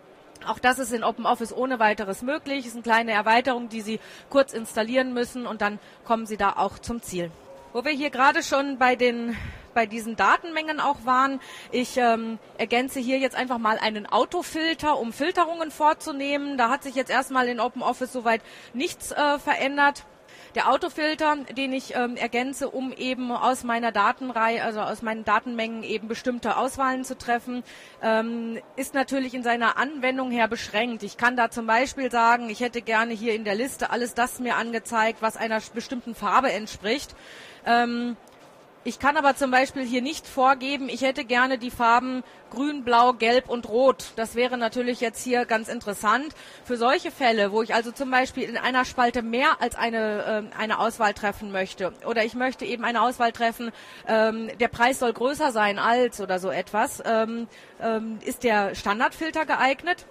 Auch 0.47 0.59
das 0.59 0.79
ist 0.79 0.93
in 0.93 1.03
OpenOffice 1.03 1.57
ohne 1.57 1.79
weiteres 1.79 2.21
möglich. 2.21 2.61
Es 2.61 2.67
ist 2.67 2.75
eine 2.75 2.83
kleine 2.83 3.13
Erweiterung, 3.13 3.71
die 3.71 3.81
Sie 3.81 4.01
kurz 4.29 4.53
installieren 4.53 5.15
müssen 5.15 5.47
und 5.47 5.63
dann 5.63 5.79
kommen 6.05 6.27
Sie 6.27 6.37
da 6.37 6.55
auch 6.57 6.79
zum 6.79 7.01
Ziel. 7.01 7.31
Wo 7.73 7.87
wir 7.87 7.93
hier 7.93 8.11
gerade 8.11 8.43
schon 8.43 8.77
bei 8.77 8.97
den 8.97 9.35
bei 9.73 9.87
diesen 9.87 10.17
Datenmengen 10.17 10.81
auch 10.81 11.07
waren. 11.07 11.41
Ich 11.71 11.97
ähm, 11.97 12.39
ergänze 12.59 13.01
hier 13.01 13.19
jetzt 13.19 13.35
einfach 13.35 13.57
mal 13.57 13.79
einen 13.79 14.05
Autofilter, 14.05 14.99
um 14.99 15.15
Filterungen 15.15 15.71
vorzunehmen. 15.71 16.59
Da 16.59 16.69
hat 16.69 16.83
sich 16.83 16.95
jetzt 16.95 17.11
erstmal 17.11 17.49
in 17.49 17.59
OpenOffice 17.59 18.13
soweit 18.13 18.43
nichts 18.75 19.13
äh, 19.13 19.39
verändert. 19.39 20.05
Der 20.55 20.71
Autofilter, 20.71 21.37
den 21.57 21.73
ich 21.73 21.95
ähm, 21.95 22.17
ergänze, 22.17 22.69
um 22.69 22.93
eben 22.93 23.33
aus 23.33 23.65
meiner 23.65 23.91
Datenreihe, 23.91 24.63
also 24.63 24.81
aus 24.81 25.01
meinen 25.01 25.25
Datenmengen 25.25 25.83
eben 25.83 26.09
bestimmte 26.09 26.59
Auswahlen 26.59 27.05
zu 27.05 27.17
treffen, 27.17 27.65
ähm, 28.03 28.59
ist 28.77 28.93
natürlich 28.93 29.33
in 29.33 29.43
seiner 29.43 29.79
Anwendung 29.79 30.31
her 30.31 30.49
beschränkt. 30.49 31.05
Ich 31.05 31.17
kann 31.17 31.37
da 31.37 31.51
zum 31.51 31.67
Beispiel 31.67 32.11
sagen, 32.11 32.51
ich 32.51 32.61
hätte 32.61 32.83
gerne 32.83 33.15
hier 33.15 33.35
in 33.35 33.45
der 33.45 33.55
Liste 33.55 33.91
alles 33.91 34.13
das 34.13 34.41
mir 34.41 34.57
angezeigt, 34.57 35.23
was 35.23 35.39
einer 35.39 35.61
bestimmten 35.75 36.15
Farbe 36.15 36.53
entspricht. 36.53 37.15
Ähm, 37.65 38.19
ich 38.85 38.99
kann 38.99 39.17
aber 39.17 39.37
zum 39.37 39.51
Beispiel 39.51 39.85
hier 39.85 40.03
nicht 40.03 40.27
vorgeben, 40.27 40.89
ich 40.89 41.03
hätte 41.03 41.25
gerne 41.25 41.57
die 41.59 41.71
Farben 41.71 42.25
grün, 42.51 42.83
blau, 42.85 43.13
gelb 43.13 43.49
und 43.49 43.69
rot. 43.69 44.13
Das 44.17 44.35
wäre 44.35 44.59
natürlich 44.59 45.01
jetzt 45.01 45.23
hier 45.23 45.47
ganz 45.47 45.69
interessant. 45.69 46.35
Für 46.65 46.77
solche 46.77 47.11
Fälle, 47.11 47.53
wo 47.53 47.63
ich 47.63 47.75
also 47.75 47.93
zum 47.93 48.11
Beispiel 48.11 48.45
in 48.45 48.57
einer 48.57 48.85
Spalte 48.85 49.23
mehr 49.23 49.61
als 49.61 49.77
eine, 49.77 50.51
äh, 50.53 50.61
eine 50.61 50.81
Auswahl 50.81 51.15
treffen 51.15 51.53
möchte 51.53 51.93
oder 52.05 52.25
ich 52.25 52.35
möchte 52.35 52.65
eben 52.65 52.85
eine 52.85 53.03
Auswahl 53.03 53.33
treffen, 53.33 53.71
ähm, 54.09 54.51
der 54.59 54.69
Preis 54.69 54.99
soll 54.99 55.13
größer 55.13 55.53
sein 55.53 55.79
als 55.79 56.21
oder 56.21 56.39
so 56.39 56.51
etwas, 56.51 57.03
ähm, 57.07 57.47
ähm, 57.81 58.19
ist 58.25 58.43
der 58.43 58.75
Standardfilter 58.75 59.47
geeignet. 59.47 60.07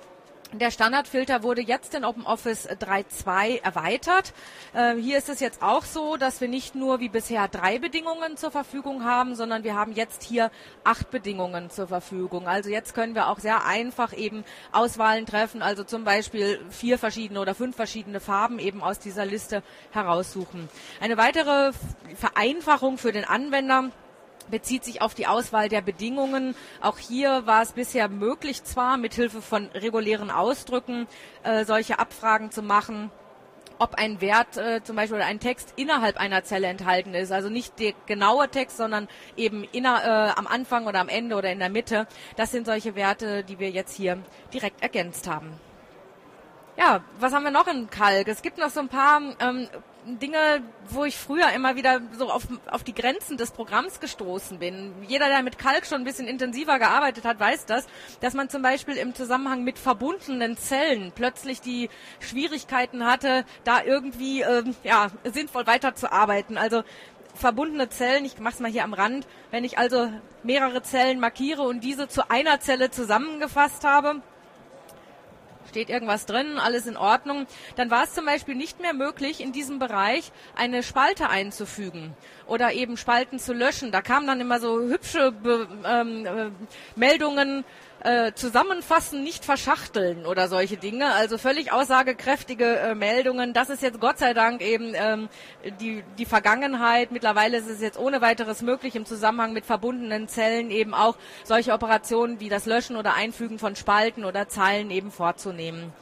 Der 0.54 0.70
Standardfilter 0.70 1.44
wurde 1.44 1.62
jetzt 1.62 1.96
in 1.96 2.04
OpenOffice 2.04 2.68
3.2 2.68 3.64
erweitert. 3.64 4.34
Äh, 4.74 4.96
hier 4.96 5.18
ist 5.18 5.30
es 5.30 5.40
jetzt 5.40 5.62
auch 5.64 5.86
so, 5.86 6.18
dass 6.18 6.42
wir 6.42 6.50
nicht 6.50 6.76
nur 6.76 7.00
wie 7.00 7.08
bisher 7.08 7.48
drei 7.48 7.80
Bedingungen 7.80 8.36
zur 8.36 8.52
Verfügung 8.52 9.06
haben, 9.06 9.36
sondern 9.36 9.64
wir 9.64 9.76
haben 9.76 9.94
jetzt 9.94 10.24
hier 10.24 10.52
acht 10.84 11.10
Bedingungen 11.10 11.70
zur 11.70 11.88
Verfügung. 11.88 12.50
Also 12.50 12.70
jetzt 12.70 12.94
können 12.94 13.16
wir 13.16 13.28
auch 13.30 13.40
sehr 13.40 13.66
einfach 13.66 14.12
eben 14.12 14.44
Auswahlen 14.74 15.26
treffen, 15.26 15.62
also 15.62 15.86
zum 15.86 16.04
Beispiel 16.04 16.60
vier 16.70 16.98
verschiedene 16.98 17.40
oder 17.40 17.56
fünf 17.56 17.78
verschiedene 17.78 18.20
Farben 18.20 18.60
eben 18.60 18.84
aus 18.84 19.00
dieser 19.00 19.26
Liste 19.26 19.64
heraussuchen. 19.92 20.68
Eine 21.00 21.16
weitere 21.16 21.72
Vereinfachung 22.16 22.98
für 22.98 23.14
den 23.14 23.24
Anwender 23.24 23.90
bezieht 24.52 24.84
sich 24.84 25.02
auf 25.02 25.16
die 25.16 25.28
Auswahl 25.28 25.70
der 25.70 25.82
Bedingungen. 25.82 26.56
Auch 26.82 27.00
hier 27.00 27.48
war 27.48 27.64
es 27.64 27.72
bisher 27.72 28.10
möglich, 28.10 28.64
zwar 28.64 28.98
mithilfe 28.98 29.42
von 29.42 29.68
regulären 29.74 30.30
Ausdrücken 30.30 31.08
äh, 31.44 31.66
solche 31.66 31.98
Abfragen 31.98 32.52
zu 32.52 32.62
machen, 32.62 33.10
ob 33.80 33.96
ein 33.96 34.22
Wert 34.22 34.58
äh, 34.58 34.84
zum 34.84 34.96
Beispiel 34.96 35.16
oder 35.16 35.26
ein 35.26 35.40
Text 35.40 35.74
innerhalb 35.76 36.18
einer 36.18 36.44
Zelle 36.44 36.68
enthalten 36.68 37.16
ist. 37.16 37.32
Also 37.32 37.50
nicht 37.50 37.80
der 37.80 37.94
genaue 38.06 38.48
Text, 38.50 38.78
sondern 38.78 39.08
eben 39.36 39.64
inner, 39.64 40.04
äh, 40.04 40.40
am 40.40 40.46
Anfang 40.46 40.86
oder 40.86 41.00
am 41.00 41.10
Ende 41.10 41.36
oder 41.36 41.52
in 41.52 41.58
der 41.58 41.70
Mitte. 41.70 42.08
Das 42.36 42.52
sind 42.52 42.68
solche 42.68 42.94
Werte, 42.96 43.44
die 43.44 43.58
wir 43.58 43.72
jetzt 43.72 43.96
hier 43.96 44.20
direkt 44.54 44.84
ergänzt 44.84 45.28
haben. 45.28 45.52
Ja, 46.78 47.04
was 47.20 47.34
haben 47.34 47.44
wir 47.44 47.52
noch 47.52 47.68
in 47.68 47.90
Kalk? 47.90 48.28
Es 48.28 48.42
gibt 48.42 48.58
noch 48.58 48.70
so 48.70 48.80
ein 48.80 48.88
paar 48.88 49.20
ähm, 49.40 49.68
Dinge, 50.06 50.64
wo 50.90 51.04
ich 51.06 51.16
früher 51.16 51.52
immer 51.52 51.76
wieder 51.76 52.02
so 52.18 52.30
auf, 52.30 52.48
auf 52.70 52.84
die 52.84 52.94
Grenzen 52.94 53.38
des 53.38 53.52
Programms 53.52 54.00
gestoßen 54.00 54.60
bin. 54.60 54.94
Jeder, 55.08 55.28
der 55.28 55.44
mit 55.44 55.60
Kalk 55.60 55.86
schon 55.86 56.02
ein 56.02 56.04
bisschen 56.04 56.28
intensiver 56.28 56.80
gearbeitet 56.80 57.26
hat, 57.26 57.40
weiß 57.40 57.66
das, 57.66 57.88
dass 58.20 58.34
man 58.34 58.50
zum 58.50 58.62
Beispiel 58.62 58.96
im 58.98 59.14
Zusammenhang 59.14 59.64
mit 59.64 59.78
verbundenen 59.78 60.58
Zellen 60.58 61.12
plötzlich 61.14 61.62
die 61.62 61.90
Schwierigkeiten 62.20 63.06
hatte, 63.06 63.46
da 63.64 63.84
irgendwie 63.84 64.42
ähm, 64.42 64.76
ja, 64.84 65.12
sinnvoll 65.24 65.68
weiterzuarbeiten. 65.68 66.58
Also 66.58 66.84
verbundene 67.36 67.90
Zellen, 67.90 68.26
ich 68.26 68.40
mache 68.40 68.56
es 68.56 68.60
mal 68.60 68.72
hier 68.72 68.84
am 68.84 68.94
Rand, 68.94 69.28
wenn 69.52 69.64
ich 69.64 69.78
also 69.78 70.12
mehrere 70.44 70.82
Zellen 70.82 71.20
markiere 71.20 71.62
und 71.62 71.84
diese 71.84 72.08
zu 72.08 72.30
einer 72.30 72.60
Zelle 72.60 72.92
zusammengefasst 72.92 73.84
habe, 73.84 74.22
steht 75.72 75.90
irgendwas 75.90 76.26
drin, 76.26 76.58
alles 76.58 76.86
in 76.86 76.98
Ordnung, 76.98 77.48
dann 77.78 77.90
war 77.90 78.04
es 78.04 78.14
zum 78.14 78.26
Beispiel 78.26 78.56
nicht 78.56 78.82
mehr 78.82 78.94
möglich, 78.94 79.40
in 79.40 79.54
diesem 79.54 79.80
Bereich 79.80 80.34
eine 80.54 80.84
Spalte 80.84 81.30
einzufügen 81.30 82.14
oder 82.46 82.74
eben 82.74 82.98
Spalten 82.98 83.40
zu 83.40 83.54
löschen. 83.54 83.92
Da 83.92 84.02
kamen 84.02 84.28
dann 84.28 84.42
immer 84.42 84.60
so 84.60 84.82
hübsche 84.82 85.32
Be 85.32 85.68
ähm, 85.86 86.26
äh, 86.26 86.50
Meldungen, 86.96 87.64
äh, 88.04 88.34
zusammenfassen, 88.34 89.24
nicht 89.24 89.46
verschachteln 89.46 90.26
oder 90.26 90.48
solche 90.48 90.78
Dinge. 90.78 91.14
Also 91.14 91.38
völlig 91.38 91.72
aussagekräftige 91.72 92.78
äh, 92.80 92.96
Meldungen. 92.96 93.54
Das 93.54 93.70
ist 93.70 93.82
jetzt 93.82 94.00
Gott 94.00 94.18
sei 94.18 94.34
Dank 94.34 94.62
eben 94.62 94.94
ähm, 94.96 95.30
die, 95.80 96.04
die 96.18 96.26
Vergangenheit. 96.26 97.12
Mittlerweile 97.12 97.58
ist 97.58 97.70
es 97.70 97.82
jetzt 97.82 98.00
ohne 98.00 98.22
weiteres 98.22 98.62
möglich, 98.62 98.96
im 98.96 99.06
Zusammenhang 99.06 99.54
mit 99.54 99.66
verbundenen 99.66 100.28
Zellen 100.28 100.72
eben 100.72 100.94
auch 100.94 101.16
solche 101.44 101.74
Operationen 101.74 102.40
wie 102.40 102.50
das 102.50 102.66
Löschen 102.66 102.96
oder 102.96 103.14
Einfügen 103.14 103.60
von 103.60 103.76
Spalten 103.76 104.26
oder 104.26 104.48
Zeilen 104.50 104.90
eben 104.90 105.12
vorzunehmen. 105.12 105.94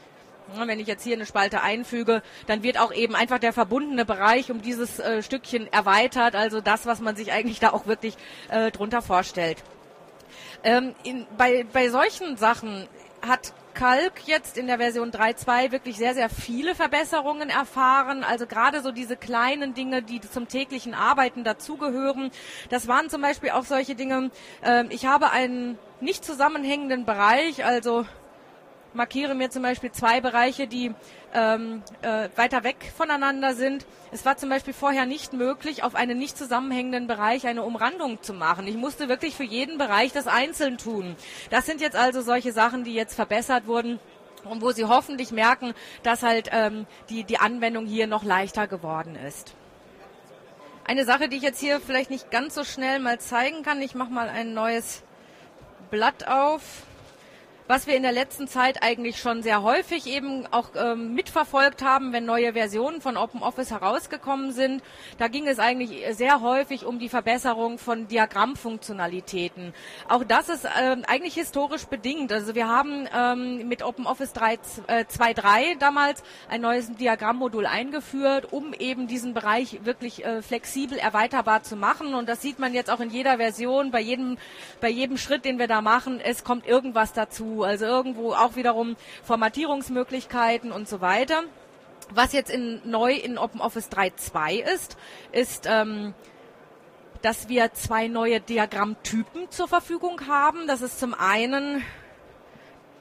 Wenn 0.58 0.79
ich 0.79 0.88
jetzt 0.88 1.03
hier 1.03 1.15
eine 1.15 1.27
Spalte 1.27 1.62
einfüge, 1.62 2.24
dann 2.48 2.63
wird 2.63 2.79
auch 2.79 2.91
eben 2.91 3.15
einfach 3.15 3.38
der 3.38 3.53
verbundene 3.53 4.03
Bereich 4.03 4.50
um 4.50 4.63
dieses 4.63 5.00
äh, 5.00 5.22
Stückchen 5.22 5.72
erweitert, 5.72 6.36
also 6.36 6.60
das, 6.60 6.88
was 6.88 7.01
man 7.01 7.15
sich 7.15 7.32
eigentlich 7.32 7.60
da 7.60 7.72
auch 7.72 7.86
wirklich 7.86 8.15
äh, 8.50 8.72
drunter 8.72 9.03
vorstellt. 9.03 9.58
Ähm, 10.63 10.95
in, 11.03 11.25
bei, 11.37 11.65
bei 11.71 11.89
solchen 11.89 12.37
Sachen 12.37 12.87
hat 13.21 13.53
Kalk 13.73 14.27
jetzt 14.27 14.57
in 14.57 14.67
der 14.67 14.77
Version 14.77 15.11
3.2 15.11 15.71
wirklich 15.71 15.97
sehr, 15.97 16.13
sehr 16.13 16.29
viele 16.29 16.75
Verbesserungen 16.75 17.49
erfahren. 17.49 18.23
Also 18.23 18.45
gerade 18.45 18.81
so 18.81 18.91
diese 18.91 19.15
kleinen 19.15 19.73
Dinge, 19.73 20.01
die 20.01 20.19
zum 20.19 20.47
täglichen 20.47 20.93
Arbeiten 20.93 21.43
dazugehören. 21.43 22.31
Das 22.69 22.87
waren 22.87 23.09
zum 23.09 23.21
Beispiel 23.21 23.51
auch 23.51 23.63
solche 23.63 23.95
Dinge. 23.95 24.31
Äh, 24.61 24.85
ich 24.89 25.05
habe 25.05 25.31
einen 25.31 25.77
nicht 26.01 26.25
zusammenhängenden 26.25 27.05
Bereich, 27.05 27.63
also 27.63 28.05
markiere 28.93 29.36
mir 29.36 29.50
zum 29.50 29.63
Beispiel 29.63 29.91
zwei 29.91 30.22
Bereiche, 30.22 30.67
die 30.67 30.93
ähm, 31.34 31.84
äh, 32.01 32.29
weiter 32.36 32.63
weg 32.63 32.91
voneinander 32.96 33.53
sind. 33.53 33.86
Es 34.12 34.25
war 34.25 34.38
zum 34.38 34.50
Beispiel 34.50 34.74
vorher 34.74 35.05
nicht 35.05 35.34
möglich, 35.34 35.84
auf 35.84 35.96
einen 35.96 36.17
nicht 36.17 36.38
zusammenhängenden 36.38 37.08
Bereich 37.08 37.46
eine 37.48 37.63
Umrandung 37.63 38.22
zu 38.22 38.34
machen. 38.34 38.67
Ich 38.67 38.75
musste 38.75 39.10
wirklich 39.10 39.36
für 39.36 39.43
jeden 39.43 39.77
Bereich 39.77 40.12
das 40.12 40.27
einzeln 40.27 40.77
tun. 40.77 41.15
Das 41.50 41.65
sind 41.65 41.81
jetzt 41.81 41.96
also 41.96 42.22
solche 42.22 42.51
Sachen, 42.51 42.84
die 42.84 42.93
jetzt 42.93 43.15
verbessert 43.15 43.67
wurden 43.67 44.00
und 44.46 44.62
wo 44.62 44.72
Sie 44.72 44.86
hoffentlich 44.86 45.31
merken, 45.31 45.74
dass 46.03 46.24
halt 46.24 46.50
ähm, 46.51 46.86
die, 47.10 47.24
die 47.24 47.39
Anwendung 47.39 47.86
hier 47.86 48.08
noch 48.08 48.24
leichter 48.24 48.67
geworden 48.67 49.15
ist. 49.15 49.55
Eine 50.86 51.05
Sache, 51.05 51.29
die 51.29 51.38
ich 51.38 51.43
jetzt 51.43 51.60
hier 51.60 51.79
vielleicht 51.79 52.10
nicht 52.10 52.31
ganz 52.31 52.55
so 52.55 52.63
schnell 52.63 53.00
mal 53.00 53.19
zeigen 53.19 53.62
kann, 53.62 53.81
ich 53.81 53.93
mache 53.93 54.12
mal 54.12 54.27
ein 54.27 54.53
neues 54.53 55.03
Blatt 55.91 56.27
auf 56.27 56.62
was 57.69 57.85
wir 57.85 57.95
in 57.95 58.01
der 58.01 58.11
letzten 58.11 58.47
Zeit 58.47 58.81
eigentlich 58.81 59.19
schon 59.19 59.43
sehr 59.43 59.61
häufig 59.61 60.07
eben 60.07 60.47
auch 60.47 60.71
ähm, 60.75 61.13
mitverfolgt 61.13 61.83
haben, 61.83 62.13
wenn 62.13 62.25
neue 62.25 62.53
Versionen 62.53 62.99
von 62.99 63.15
OpenOffice 63.15 63.69
herausgekommen 63.69 64.53
sind. 64.53 64.81
Da 65.19 65.27
ging 65.27 65.47
es 65.47 65.59
eigentlich 65.59 66.03
sehr 66.17 66.41
häufig 66.41 66.83
um 66.83 66.97
die 66.97 67.09
Verbesserung 67.09 67.77
von 67.77 68.07
Diagrammfunktionalitäten. 68.07 69.75
Auch 70.07 70.23
das 70.23 70.49
ist 70.49 70.67
ähm, 70.81 71.03
eigentlich 71.05 71.35
historisch 71.35 71.85
bedingt. 71.85 72.33
Also 72.33 72.55
wir 72.55 72.67
haben 72.67 73.07
ähm, 73.15 73.67
mit 73.67 73.83
OpenOffice 73.83 74.33
2.3 74.33 74.88
äh, 74.88 75.75
damals 75.77 76.23
ein 76.49 76.61
neues 76.61 76.91
Diagrammmodul 76.95 77.67
eingeführt, 77.67 78.51
um 78.51 78.73
eben 78.73 79.05
diesen 79.05 79.35
Bereich 79.35 79.85
wirklich 79.85 80.25
äh, 80.25 80.41
flexibel 80.41 80.97
erweiterbar 80.97 81.61
zu 81.61 81.75
machen. 81.75 82.15
Und 82.15 82.29
das 82.29 82.41
sieht 82.41 82.57
man 82.57 82.73
jetzt 82.73 82.89
auch 82.89 82.99
in 82.99 83.11
jeder 83.11 83.38
Version, 83.38 83.91
bei 83.91 84.01
jedem, 84.01 84.39
bei 84.81 84.89
jedem 84.89 85.17
Schritt, 85.17 85.45
den 85.45 85.59
wir 85.59 85.67
da 85.67 85.81
machen. 85.81 86.19
Es 86.19 86.43
kommt 86.43 86.65
irgendwas 86.65 87.13
Also 87.63 87.85
irgendwo 87.85 88.33
auch 88.33 88.55
wiederum 88.55 88.95
Formatierungsmöglichkeiten 89.23 90.71
und 90.71 90.87
so 90.87 91.01
weiter. 91.01 91.43
Was 92.11 92.33
jetzt 92.33 92.49
in, 92.49 92.81
neu 92.89 93.13
in 93.13 93.37
OpenOffice 93.37 93.89
3.2 93.89 94.63
ist, 94.73 94.97
ist, 95.31 95.67
ähm, 95.67 96.13
dass 97.21 97.49
wir 97.49 97.73
zwei 97.73 98.07
neue 98.07 98.39
Diagrammtypen 98.39 99.51
zur 99.51 99.67
Verfügung 99.67 100.27
haben. 100.27 100.67
Das 100.67 100.81
ist 100.81 100.99
zum 100.99 101.13
einen 101.13 101.83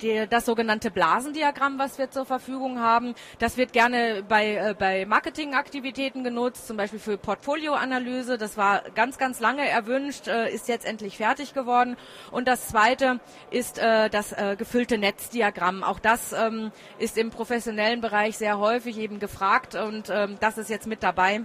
die, 0.02 0.26
das 0.28 0.46
sogenannte 0.46 0.90
Blasendiagramm, 0.90 1.78
was 1.78 1.98
wir 1.98 2.10
zur 2.10 2.24
Verfügung 2.24 2.80
haben. 2.80 3.14
Das 3.38 3.56
wird 3.56 3.72
gerne 3.72 4.24
bei, 4.28 4.54
äh, 4.54 4.74
bei 4.78 5.06
Marketingaktivitäten 5.06 6.24
genutzt, 6.24 6.66
zum 6.66 6.76
Beispiel 6.76 6.98
für 6.98 7.18
Portfolioanalyse. 7.18 8.38
Das 8.38 8.56
war 8.56 8.82
ganz, 8.94 9.18
ganz 9.18 9.40
lange 9.40 9.68
erwünscht, 9.68 10.28
äh, 10.28 10.52
ist 10.52 10.68
jetzt 10.68 10.86
endlich 10.86 11.16
fertig 11.16 11.54
geworden. 11.54 11.96
Und 12.30 12.48
das 12.48 12.68
zweite 12.68 13.20
ist 13.50 13.78
äh, 13.78 14.08
das 14.10 14.32
äh, 14.32 14.56
gefüllte 14.56 14.98
Netzdiagramm. 14.98 15.82
Auch 15.82 15.98
das 15.98 16.32
ähm, 16.32 16.72
ist 16.98 17.18
im 17.18 17.30
professionellen 17.30 18.00
Bereich 18.00 18.38
sehr 18.38 18.58
häufig 18.58 18.98
eben 18.98 19.18
gefragt 19.18 19.74
und 19.74 20.10
ähm, 20.10 20.36
das 20.40 20.58
ist 20.58 20.70
jetzt 20.70 20.86
mit 20.86 21.02
dabei. 21.02 21.42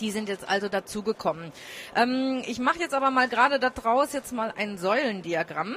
Die 0.00 0.10
sind 0.10 0.28
jetzt 0.28 0.48
also 0.48 0.68
dazugekommen. 0.68 1.52
Ähm, 1.96 2.42
ich 2.46 2.60
mache 2.60 2.78
jetzt 2.78 2.94
aber 2.94 3.10
mal 3.10 3.28
gerade 3.28 3.58
daraus 3.58 4.12
jetzt 4.12 4.32
mal 4.32 4.52
ein 4.56 4.78
Säulendiagramm. 4.78 5.76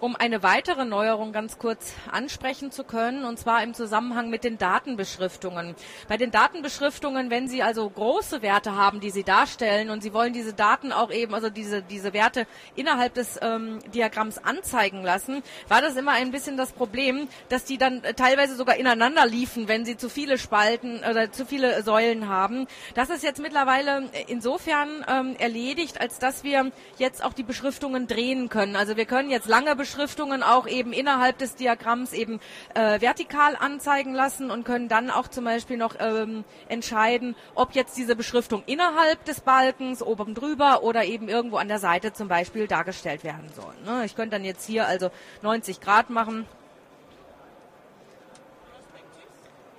Um 0.00 0.16
eine 0.16 0.42
weitere 0.42 0.84
Neuerung 0.84 1.32
ganz 1.32 1.58
kurz 1.58 1.94
ansprechen 2.10 2.70
zu 2.70 2.84
können, 2.84 3.24
und 3.24 3.38
zwar 3.38 3.62
im 3.62 3.74
Zusammenhang 3.74 4.30
mit 4.30 4.44
den 4.44 4.58
Datenbeschriftungen. 4.58 5.74
Bei 6.08 6.16
den 6.16 6.30
Datenbeschriftungen, 6.30 7.30
wenn 7.30 7.48
Sie 7.48 7.62
also 7.62 7.88
große 7.88 8.42
Werte 8.42 8.74
haben, 8.74 9.00
die 9.00 9.10
Sie 9.10 9.24
darstellen, 9.24 9.90
und 9.90 10.02
Sie 10.02 10.12
wollen 10.12 10.32
diese 10.32 10.52
Daten 10.52 10.92
auch 10.92 11.10
eben, 11.10 11.34
also 11.34 11.50
diese, 11.50 11.82
diese 11.82 12.12
Werte 12.12 12.46
innerhalb 12.74 13.14
des 13.14 13.38
ähm, 13.42 13.78
Diagramms 13.92 14.38
anzeigen 14.38 15.02
lassen, 15.02 15.42
war 15.68 15.80
das 15.80 15.96
immer 15.96 16.12
ein 16.12 16.30
bisschen 16.30 16.56
das 16.56 16.72
Problem, 16.72 17.28
dass 17.48 17.64
die 17.64 17.78
dann 17.78 18.02
teilweise 18.16 18.56
sogar 18.56 18.76
ineinander 18.76 19.26
liefen, 19.26 19.68
wenn 19.68 19.84
Sie 19.84 19.96
zu 19.96 20.08
viele 20.08 20.38
Spalten 20.38 21.00
oder 21.08 21.32
zu 21.32 21.46
viele 21.46 21.82
Säulen 21.82 22.28
haben. 22.28 22.66
Das 22.94 23.10
ist 23.10 23.22
jetzt 23.22 23.40
mittlerweile 23.40 24.08
insofern 24.28 25.04
ähm, 25.08 25.36
erledigt, 25.38 26.00
als 26.00 26.18
dass 26.18 26.44
wir 26.44 26.70
jetzt 26.98 27.24
auch 27.24 27.32
die 27.32 27.42
Beschriftungen 27.42 28.06
drehen 28.06 28.48
können. 28.48 28.76
Also 28.76 28.96
wir 28.96 29.04
können 29.04 29.30
jetzt 29.30 29.48
lange 29.48 29.76
Beschriftungen 29.76 29.93
Beschriftungen 29.94 30.42
auch 30.42 30.66
eben 30.66 30.92
innerhalb 30.92 31.38
des 31.38 31.54
Diagramms 31.54 32.12
eben 32.12 32.40
äh, 32.74 33.00
vertikal 33.00 33.54
anzeigen 33.54 34.12
lassen 34.12 34.50
und 34.50 34.64
können 34.64 34.88
dann 34.88 35.08
auch 35.08 35.28
zum 35.28 35.44
Beispiel 35.44 35.76
noch 35.76 35.94
ähm, 36.00 36.44
entscheiden, 36.68 37.36
ob 37.54 37.76
jetzt 37.76 37.96
diese 37.96 38.16
Beschriftung 38.16 38.64
innerhalb 38.66 39.24
des 39.24 39.40
Balkens, 39.40 40.02
oben 40.02 40.34
drüber 40.34 40.82
oder 40.82 41.04
eben 41.04 41.28
irgendwo 41.28 41.58
an 41.58 41.68
der 41.68 41.78
Seite 41.78 42.12
zum 42.12 42.26
Beispiel 42.26 42.66
dargestellt 42.66 43.22
werden 43.22 43.48
soll. 43.54 43.72
Ne? 43.84 44.04
Ich 44.04 44.16
könnte 44.16 44.30
dann 44.30 44.44
jetzt 44.44 44.66
hier 44.66 44.88
also 44.88 45.12
90 45.42 45.80
Grad 45.80 46.10
machen. 46.10 46.44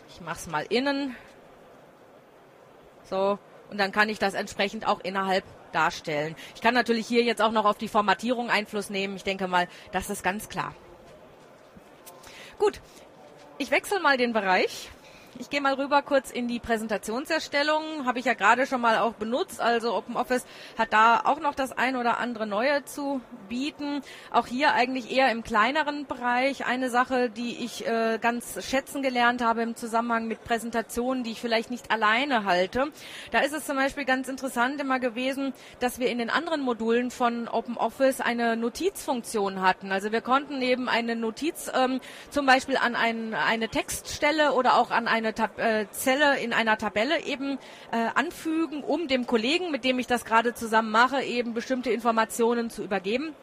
Ich 0.08 0.22
mache 0.22 0.38
es 0.38 0.48
mal 0.48 0.66
innen. 0.70 1.14
So, 3.10 3.38
und 3.70 3.78
dann 3.80 3.92
kann 3.92 4.08
ich 4.08 4.18
das 4.18 4.34
entsprechend 4.34 4.88
auch 4.88 5.02
innerhalb 5.02 5.44
darstellen. 5.76 6.36
Ich 6.56 6.62
kann 6.62 6.74
natürlich 6.74 7.06
hier 7.06 7.24
jetzt 7.24 7.42
auch 7.42 7.52
noch 7.52 7.66
auf 7.66 7.78
die 7.78 7.88
Formatierung 7.88 8.50
Einfluss 8.50 8.90
nehmen. 8.90 9.18
Ich 9.18 9.24
denke 9.24 9.48
mal, 9.48 9.68
das 9.92 10.10
ist 10.10 10.24
ganz 10.24 10.50
klar. 10.50 10.74
Gut, 12.58 12.80
ich 13.58 13.72
wechsle 13.72 14.00
mal 14.00 14.18
den 14.18 14.34
Bereich. 14.34 14.90
Ich 15.38 15.50
gehe 15.50 15.60
mal 15.60 15.74
rüber 15.74 16.02
kurz 16.02 16.32
in 16.32 16.48
die 16.48 16.60
Präsentationserstellung. 16.60 18.06
Habe 18.06 18.20
ich 18.20 18.26
ja 18.26 18.36
gerade 18.36 18.66
schon 18.66 18.80
mal 18.80 19.00
auch 19.00 19.16
benutzt. 19.16 19.60
Also 19.60 19.94
OpenOffice 19.94 20.46
hat 20.78 20.94
da 20.94 21.24
auch 21.26 21.42
noch 21.42 21.54
das 21.54 21.74
ein 21.74 21.98
oder 21.98 22.20
andere 22.20 22.48
Neue 22.48 22.86
zu 22.86 23.20
bieten. 23.50 24.02
Auch 24.32 24.48
hier 24.48 24.74
eigentlich 24.74 25.12
eher 25.12 25.30
im 25.32 25.44
kleineren 25.44 26.06
Bereich. 26.06 26.66
Eine 26.66 26.90
Sache, 26.90 27.30
die 27.30 27.66
ich 27.66 27.86
äh, 27.86 28.18
ganz 28.22 28.66
schätzen 28.66 29.02
gelernt 29.02 29.44
habe 29.44 29.62
im 29.62 29.76
Zusammenhang 29.76 30.30
mit 30.30 30.42
Präsentationen, 30.46 31.26
die 31.26 31.32
ich 31.32 31.42
vielleicht 31.42 31.70
nicht 31.70 31.92
alleine 31.92 32.46
halte. 32.46 32.88
Da 33.32 33.40
ist 33.40 33.54
es 33.54 33.66
zum 33.66 33.76
Beispiel 33.76 34.06
ganz 34.06 34.30
interessant 34.30 34.80
immer 34.80 35.00
gewesen, 35.00 35.54
dass 35.82 36.00
wir 36.00 36.08
in 36.10 36.18
den 36.18 36.30
anderen 36.30 36.62
Modulen 36.62 37.12
von 37.12 37.50
OpenOffice 37.50 38.22
eine 38.22 38.56
Notizfunktion 38.56 39.62
hatten. 39.62 39.92
Also 39.92 40.14
wir 40.14 40.22
konnten 40.22 40.62
eben 40.62 40.88
eine 40.88 41.18
Notiz 41.18 41.70
ähm, 41.76 42.00
zum 42.30 42.46
Beispiel 42.46 42.78
an 42.78 42.96
ein, 42.96 43.34
eine 43.34 43.68
Textstelle 43.68 44.54
oder 44.54 44.78
auch 44.78 44.92
an 44.92 45.10
eine 45.10 45.25
eine 45.26 45.34
Tab 45.34 45.60
äh, 45.60 45.88
Zelle 45.92 46.40
in 46.40 46.54
einer 46.54 46.78
Tabelle 46.78 47.24
eben 47.24 47.58
äh, 47.92 48.08
anfügen, 48.14 48.84
um 48.84 49.08
dem 49.08 49.26
Kollegen, 49.26 49.72
mit 49.72 49.84
dem 49.84 49.98
ich 50.00 50.08
das 50.08 50.24
gerade 50.24 50.54
zusammen 50.54 50.92
mache, 50.92 51.22
eben 51.24 51.54
bestimmte 51.54 51.90
Informationen 51.90 52.70
zu 52.70 52.84
übergeben. 52.84 53.34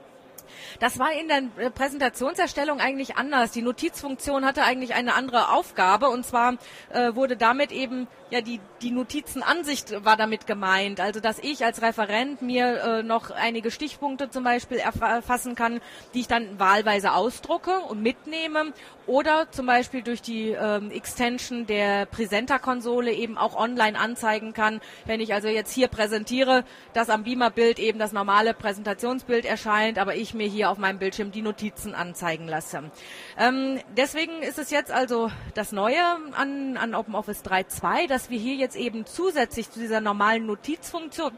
Das 0.81 0.99
war 0.99 1.13
in 1.13 1.29
der 1.29 1.43
äh, 1.59 1.71
Präsentationserstellung 1.71 2.81
eigentlich 2.81 3.17
anders. 3.17 3.53
Die 3.53 3.63
Notizfunktion 3.63 4.45
hatte 4.45 4.63
eigentlich 4.63 4.95
eine 4.95 5.15
andere 5.15 5.53
Aufgabe 5.53 6.09
und 6.09 6.25
zwar 6.25 6.55
äh, 6.93 7.15
wurde 7.15 7.37
damit 7.37 7.73
eben 7.73 8.09
ja 8.31 8.41
die 8.41 8.61
die 8.81 8.91
Notizenansicht 8.91 10.05
war 10.05 10.17
damit 10.17 10.47
gemeint. 10.47 11.01
Also 11.01 11.21
dass 11.21 11.39
ich 11.39 11.65
als 11.65 11.83
Referent 11.83 12.43
mir 12.43 12.83
äh, 12.83 13.03
noch 13.03 13.31
einige 13.31 13.71
Stichpunkte 13.71 14.31
zum 14.31 14.45
Beispiel 14.45 14.79
erfassen 14.79 15.55
kann, 15.55 15.81
die 16.15 16.21
ich 16.21 16.29
dann 16.29 16.59
wahlweise 16.59 17.13
ausdrucke 17.13 17.81
und 17.81 18.03
mitnehme 18.03 18.73
oder 19.07 19.51
zum 19.51 19.67
Beispiel 19.67 20.03
durch 20.03 20.23
die 20.23 20.51
ähm, 20.51 20.91
Extension 20.91 21.67
der 21.67 22.07
Presenter-Konsole 22.07 23.13
eben 23.13 23.37
auch 23.37 23.57
online 23.57 23.99
anzeigen 23.99 24.53
kann. 24.53 24.81
Wenn 25.05 25.21
ich 25.21 25.35
also 25.35 25.49
jetzt 25.49 25.73
hier 25.73 25.89
präsentiere, 25.89 26.65
dass 26.93 27.11
am 27.11 27.25
Beamer-Bild 27.25 27.79
eben 27.79 27.99
das 27.99 28.13
normale 28.13 28.55
Präsentationsbild 28.55 29.45
erscheint, 29.45 29.99
aber 29.99 30.15
ich 30.15 30.35
mir 30.35 30.47
hier 30.47 30.62
auf 30.71 30.79
meinem 30.79 30.99
Bildschirm 30.99 31.33
die 31.33 31.43
Notizen 31.43 31.95
anzeigen 31.95 32.49
lasse. 32.49 32.91
Ähm, 33.39 33.81
deswegen 33.97 34.43
ist 34.43 34.59
es 34.59 34.71
jetzt 34.71 34.91
also 34.91 35.31
das 35.55 35.73
Neue 35.73 36.03
an, 36.37 36.77
an 36.77 36.95
OpenOffice 36.95 37.45
3.2, 37.45 38.09
dass 38.09 38.31
wir 38.31 38.39
hier 38.39 38.55
jetzt 38.55 38.77
eben 38.77 39.07
zusätzlich 39.07 39.71
zu 39.71 39.81
dieser 39.81 40.01
normalen 40.01 40.47
Notizfunktion 40.47 41.33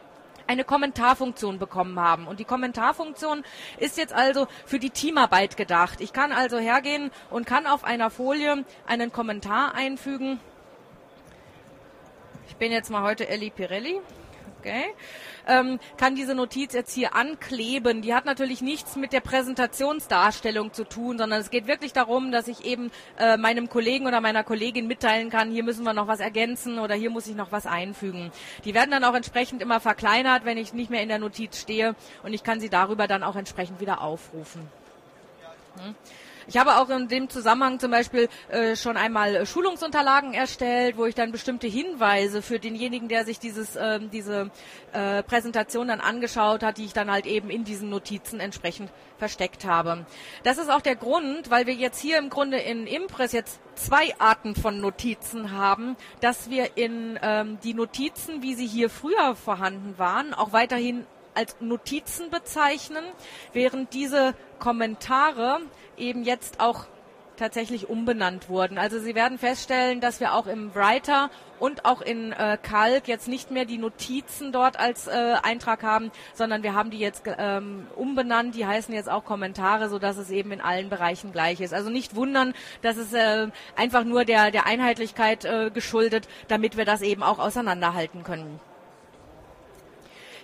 eine 0.46 0.64
Kommentarfunktion 0.64 1.58
bekommen 1.58 1.98
haben. 1.98 2.26
Und 2.26 2.40
die 2.40 2.44
Kommentarfunktion 2.44 3.44
ist 3.78 3.96
jetzt 3.96 4.12
also 4.12 4.46
für 4.66 4.78
die 4.78 4.90
Teamarbeit 4.90 5.56
gedacht. 5.56 6.00
Ich 6.00 6.12
kann 6.12 6.32
also 6.32 6.58
hergehen 6.58 7.10
und 7.30 7.46
kann 7.46 7.66
auf 7.66 7.84
einer 7.84 8.10
Folie 8.10 8.64
einen 8.86 9.12
Kommentar 9.12 9.74
einfügen. 9.74 10.40
Ich 12.48 12.56
bin 12.56 12.72
jetzt 12.72 12.90
mal 12.90 13.02
heute 13.02 13.28
Elli 13.28 13.50
Pirelli. 13.50 14.00
Okay 14.64 14.94
ähm, 15.46 15.78
kann 15.96 16.14
diese 16.14 16.34
Notiz 16.34 16.72
jetzt 16.72 16.92
hier 16.92 17.14
ankleben. 17.14 18.02
Die 18.02 18.14
hat 18.14 18.24
natürlich 18.24 18.62
nichts 18.62 18.96
mit 18.96 19.12
der 19.12 19.20
Präsentationsdarstellung 19.20 20.72
zu 20.72 20.84
tun, 20.84 21.18
sondern 21.18 21.40
es 21.40 21.50
geht 21.50 21.66
wirklich 21.66 21.92
darum, 21.92 22.32
dass 22.32 22.48
ich 22.48 22.64
eben 22.64 22.90
äh, 23.18 23.36
meinem 23.36 23.68
Kollegen 23.68 24.06
oder 24.06 24.20
meiner 24.20 24.44
Kollegin 24.44 24.86
mitteilen 24.86 25.30
kann, 25.30 25.50
hier 25.50 25.64
müssen 25.64 25.84
wir 25.84 25.92
noch 25.92 26.06
was 26.06 26.20
ergänzen 26.20 26.78
oder 26.78 26.94
hier 26.94 27.10
muss 27.10 27.26
ich 27.26 27.34
noch 27.34 27.52
was 27.52 27.66
einfügen. 27.66 28.32
Die 28.64 28.74
werden 28.74 28.90
dann 28.90 29.04
auch 29.04 29.14
entsprechend 29.14 29.62
immer 29.62 29.80
verkleinert, 29.80 30.44
wenn 30.44 30.58
ich 30.58 30.72
nicht 30.72 30.90
mehr 30.90 31.02
in 31.02 31.08
der 31.08 31.18
Notiz 31.18 31.60
stehe 31.60 31.94
und 32.22 32.32
ich 32.32 32.42
kann 32.42 32.60
sie 32.60 32.70
darüber 32.70 33.06
dann 33.06 33.22
auch 33.22 33.36
entsprechend 33.36 33.80
wieder 33.80 34.00
aufrufen. 34.00 34.62
Hm? 35.76 35.94
Ich 36.46 36.56
habe 36.56 36.76
auch 36.76 36.90
in 36.90 37.08
dem 37.08 37.28
Zusammenhang 37.28 37.78
zum 37.78 37.90
Beispiel 37.90 38.28
äh, 38.48 38.76
schon 38.76 38.96
einmal 38.96 39.34
äh, 39.34 39.46
Schulungsunterlagen 39.46 40.34
erstellt, 40.34 40.96
wo 40.96 41.06
ich 41.06 41.14
dann 41.14 41.32
bestimmte 41.32 41.66
Hinweise 41.66 42.42
für 42.42 42.58
denjenigen, 42.58 43.08
der 43.08 43.24
sich 43.24 43.38
dieses, 43.38 43.76
äh, 43.76 44.00
diese 44.12 44.50
äh, 44.92 45.22
Präsentation 45.22 45.88
dann 45.88 46.00
angeschaut 46.00 46.62
hat, 46.62 46.78
die 46.78 46.84
ich 46.84 46.92
dann 46.92 47.10
halt 47.10 47.26
eben 47.26 47.50
in 47.50 47.64
diesen 47.64 47.88
Notizen 47.88 48.40
entsprechend 48.40 48.90
versteckt 49.18 49.64
habe. 49.64 50.06
Das 50.42 50.58
ist 50.58 50.70
auch 50.70 50.80
der 50.80 50.96
Grund, 50.96 51.50
weil 51.50 51.66
wir 51.66 51.74
jetzt 51.74 52.00
hier 52.00 52.18
im 52.18 52.30
Grunde 52.30 52.58
in 52.58 52.86
Impress 52.86 53.32
jetzt 53.32 53.60
zwei 53.74 54.14
Arten 54.18 54.54
von 54.54 54.80
Notizen 54.80 55.52
haben, 55.52 55.96
dass 56.20 56.50
wir 56.50 56.76
in 56.76 57.18
ähm, 57.22 57.58
die 57.62 57.74
Notizen, 57.74 58.42
wie 58.42 58.54
sie 58.54 58.66
hier 58.66 58.90
früher 58.90 59.34
vorhanden 59.34 59.98
waren, 59.98 60.34
auch 60.34 60.52
weiterhin 60.52 61.06
als 61.34 61.56
Notizen 61.60 62.30
bezeichnen, 62.30 63.04
während 63.52 63.92
diese 63.92 64.34
Kommentare 64.58 65.60
eben 65.96 66.24
jetzt 66.24 66.60
auch 66.60 66.86
tatsächlich 67.36 67.88
umbenannt 67.88 68.48
wurden. 68.48 68.78
Also 68.78 68.98
Sie 68.98 69.14
werden 69.14 69.38
feststellen, 69.38 70.00
dass 70.00 70.20
wir 70.20 70.34
auch 70.34 70.46
im 70.46 70.74
Writer 70.74 71.30
und 71.58 71.84
auch 71.84 72.00
in 72.00 72.32
äh, 72.32 72.58
Calc 72.62 73.08
jetzt 73.08 73.28
nicht 73.28 73.50
mehr 73.50 73.64
die 73.64 73.78
Notizen 73.78 74.52
dort 74.52 74.78
als 74.78 75.06
äh, 75.06 75.34
Eintrag 75.42 75.82
haben, 75.82 76.10
sondern 76.34 76.62
wir 76.62 76.74
haben 76.74 76.90
die 76.90 76.98
jetzt 76.98 77.24
ähm, 77.38 77.86
umbenannt. 77.96 78.54
Die 78.54 78.66
heißen 78.66 78.94
jetzt 78.94 79.08
auch 79.08 79.24
Kommentare, 79.24 79.88
so 79.88 79.98
dass 79.98 80.16
es 80.16 80.30
eben 80.30 80.52
in 80.52 80.60
allen 80.60 80.88
Bereichen 80.88 81.32
gleich 81.32 81.60
ist. 81.60 81.74
Also 81.74 81.90
nicht 81.90 82.14
wundern, 82.14 82.54
dass 82.82 82.96
es 82.96 83.12
äh, 83.12 83.48
einfach 83.76 84.04
nur 84.04 84.24
der 84.24 84.50
der 84.50 84.66
Einheitlichkeit 84.66 85.44
äh, 85.44 85.70
geschuldet, 85.70 86.28
damit 86.48 86.76
wir 86.76 86.84
das 86.84 87.02
eben 87.02 87.22
auch 87.22 87.38
auseinanderhalten 87.38 88.22
können. 88.24 88.60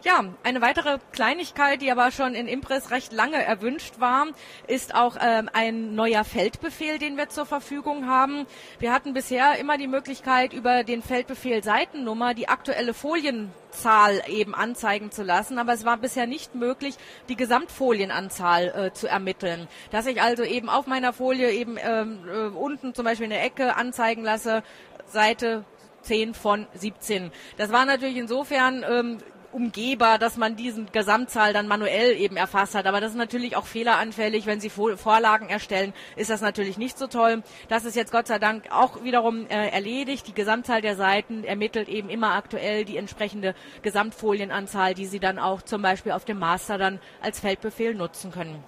Ja, 0.03 0.25
eine 0.45 0.63
weitere 0.63 0.99
Kleinigkeit, 1.13 1.83
die 1.83 1.93
aber 1.93 2.11
schon 2.11 2.35
in 2.35 2.49
Impress 2.49 2.91
recht 2.91 3.13
lange 3.13 3.45
erwünscht 3.45 4.01
war, 4.01 4.29
ist 4.67 4.95
auch 4.95 5.19
ähm, 5.21 5.51
ein 5.53 5.95
neuer 5.95 6.25
Feldbefehl, 6.25 6.99
den 6.99 7.19
wir 7.19 7.29
zur 7.29 7.45
Verfügung 7.45 8.07
haben. 8.07 8.47
Wir 8.79 8.95
hatten 8.95 9.13
bisher 9.13 9.59
immer 9.59 9.77
die 9.77 9.89
Möglichkeit, 9.89 10.55
über 10.55 10.85
den 10.85 11.03
Feldbefehl 11.03 11.63
Seitennummer 11.63 12.33
die 12.33 12.49
aktuelle 12.49 12.95
Folienzahl 12.95 14.23
eben 14.27 14.55
anzeigen 14.55 15.11
zu 15.11 15.23
lassen, 15.23 15.59
aber 15.59 15.75
es 15.75 15.85
war 15.85 15.99
bisher 15.99 16.27
nicht 16.27 16.55
möglich, 16.55 16.95
die 17.29 17.37
Gesamtfolienanzahl 17.37 18.69
äh, 18.69 18.93
zu 18.95 19.07
ermitteln. 19.07 19.69
Dass 19.91 20.07
ich 20.07 20.23
also 20.23 20.45
eben 20.45 20.71
auf 20.71 20.87
meiner 20.87 21.13
Folie 21.13 21.51
eben 21.51 21.77
ähm, 21.79 22.21
äh, 22.27 22.57
unten 22.57 22.95
zum 22.95 23.05
Beispiel 23.05 23.25
in 23.25 23.31
der 23.33 23.45
Ecke 23.45 23.77
anzeigen 23.77 24.23
lasse, 24.23 24.63
Seite 25.09 25.67
10 26.03 26.33
von 26.33 26.67
17. 26.73 27.31
Das 27.59 27.71
war 27.71 27.85
natürlich 27.85 28.17
insofern 28.17 28.83
ähm, 28.89 29.19
umgehbar, 29.53 30.19
dass 30.19 30.37
man 30.37 30.57
diesen 30.57 30.91
Gesamtzahl 30.93 31.53
dann 31.53 31.67
manuell 31.69 32.17
eben 32.17 32.37
erfasst 32.37 32.75
hat. 32.75 32.87
Aber 32.87 33.01
das 33.01 33.13
ist 33.13 33.19
natürlich 33.19 33.57
auch 33.57 33.67
fehleranfällig. 33.67 34.47
Wenn 34.47 34.61
Sie 34.61 34.71
Vorlagen 34.71 35.49
erstellen, 35.49 35.93
ist 36.17 36.31
das 36.31 36.41
natürlich 36.41 36.79
nicht 36.79 36.99
so 36.99 37.07
toll. 37.07 37.43
Das 37.69 37.85
ist 37.85 37.97
jetzt 37.97 38.13
Gott 38.13 38.27
sei 38.27 38.39
Dank 38.39 38.71
auch 38.71 39.03
wiederum 39.03 39.47
äh, 39.47 39.69
erledigt. 39.69 40.27
Die 40.27 40.35
Gesamtzahl 40.35 40.81
der 40.81 40.97
Seiten 40.97 41.45
ermittelt 41.45 41.89
eben 41.89 42.09
immer 42.09 42.35
aktuell 42.35 42.85
die 42.85 42.97
entsprechende 42.97 43.55
Gesamtfolienanzahl, 43.83 44.95
die 44.95 45.07
Sie 45.07 45.21
dann 45.21 45.39
auch 45.39 45.63
zum 45.63 45.83
Beispiel 45.83 46.13
auf 46.13 46.25
dem 46.25 46.39
Master 46.39 46.79
dann 46.79 47.01
als 47.21 47.41
Feldbefehl 47.41 47.95
nutzen 47.95 48.31
können. 48.31 48.63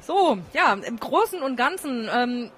So, 0.00 0.38
ja, 0.54 0.72
im 0.72 0.98
Großen 0.98 1.42
und 1.42 1.56
Ganzen 1.56 2.08
ähm, 2.10 2.50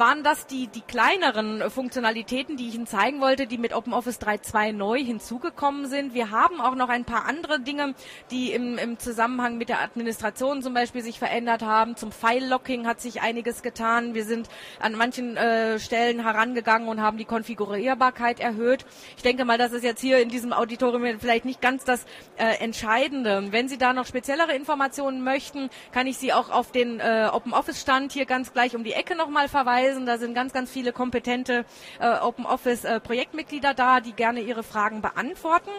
waren 0.00 0.24
das 0.24 0.46
die, 0.46 0.66
die 0.66 0.80
kleineren 0.80 1.70
Funktionalitäten, 1.70 2.56
die 2.56 2.68
ich 2.68 2.74
Ihnen 2.74 2.86
zeigen 2.86 3.20
wollte, 3.20 3.46
die 3.46 3.58
mit 3.58 3.76
OpenOffice 3.76 4.18
3.2 4.18 4.72
neu 4.72 4.98
hinzugekommen 4.98 5.86
sind. 5.86 6.14
Wir 6.14 6.30
haben 6.30 6.60
auch 6.60 6.74
noch 6.74 6.88
ein 6.88 7.04
paar 7.04 7.26
andere 7.26 7.60
Dinge, 7.60 7.94
die 8.30 8.50
im, 8.50 8.78
im 8.78 8.98
Zusammenhang 8.98 9.58
mit 9.58 9.68
der 9.68 9.82
Administration 9.82 10.62
zum 10.62 10.72
Beispiel 10.72 11.02
sich 11.02 11.18
verändert 11.18 11.62
haben. 11.62 11.96
Zum 11.96 12.12
File-Locking 12.12 12.86
hat 12.86 13.02
sich 13.02 13.20
einiges 13.20 13.62
getan. 13.62 14.14
Wir 14.14 14.24
sind 14.24 14.48
an 14.80 14.94
manchen 14.94 15.36
äh, 15.36 15.78
Stellen 15.78 16.22
herangegangen 16.22 16.88
und 16.88 17.02
haben 17.02 17.18
die 17.18 17.26
Konfigurierbarkeit 17.26 18.40
erhöht. 18.40 18.86
Ich 19.18 19.22
denke 19.22 19.44
mal, 19.44 19.58
das 19.58 19.72
ist 19.72 19.84
jetzt 19.84 20.00
hier 20.00 20.18
in 20.18 20.30
diesem 20.30 20.54
Auditorium 20.54 21.20
vielleicht 21.20 21.44
nicht 21.44 21.60
ganz 21.60 21.84
das 21.84 22.06
äh, 22.38 22.54
Entscheidende. 22.64 23.48
Wenn 23.50 23.68
Sie 23.68 23.76
da 23.76 23.92
noch 23.92 24.06
speziellere 24.06 24.54
Informationen 24.54 25.22
möchten, 25.22 25.68
kann 25.92 26.06
ich 26.06 26.16
Sie 26.16 26.32
auch 26.32 26.48
auf 26.48 26.72
den 26.72 27.00
äh, 27.00 27.28
OpenOffice-Stand 27.30 28.12
hier 28.12 28.24
ganz 28.24 28.54
gleich 28.54 28.74
um 28.74 28.82
die 28.82 28.94
Ecke 28.94 29.14
nochmal 29.14 29.48
verweisen 29.48 29.89
hinweisen. 29.90 30.06
Da 30.06 30.18
sind 30.18 30.34
ganz, 30.34 30.52
ganz 30.52 30.70
viele 30.70 30.92
kompetente 30.92 31.64
äh, 32.00 32.18
Open 32.20 32.46
Office 32.46 32.84
äh, 32.84 33.00
Projektmitglieder 33.00 33.74
da, 33.74 34.00
die 34.00 34.12
gerne 34.12 34.40
Ihre 34.40 34.62
Fragen 34.62 35.02
beantworten. 35.02 35.70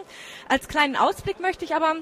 Als 0.48 0.68
kleinen 0.68 0.96
Ausblick 0.96 1.40
möchte 1.40 1.64
ich 1.64 1.74
aber 1.74 1.96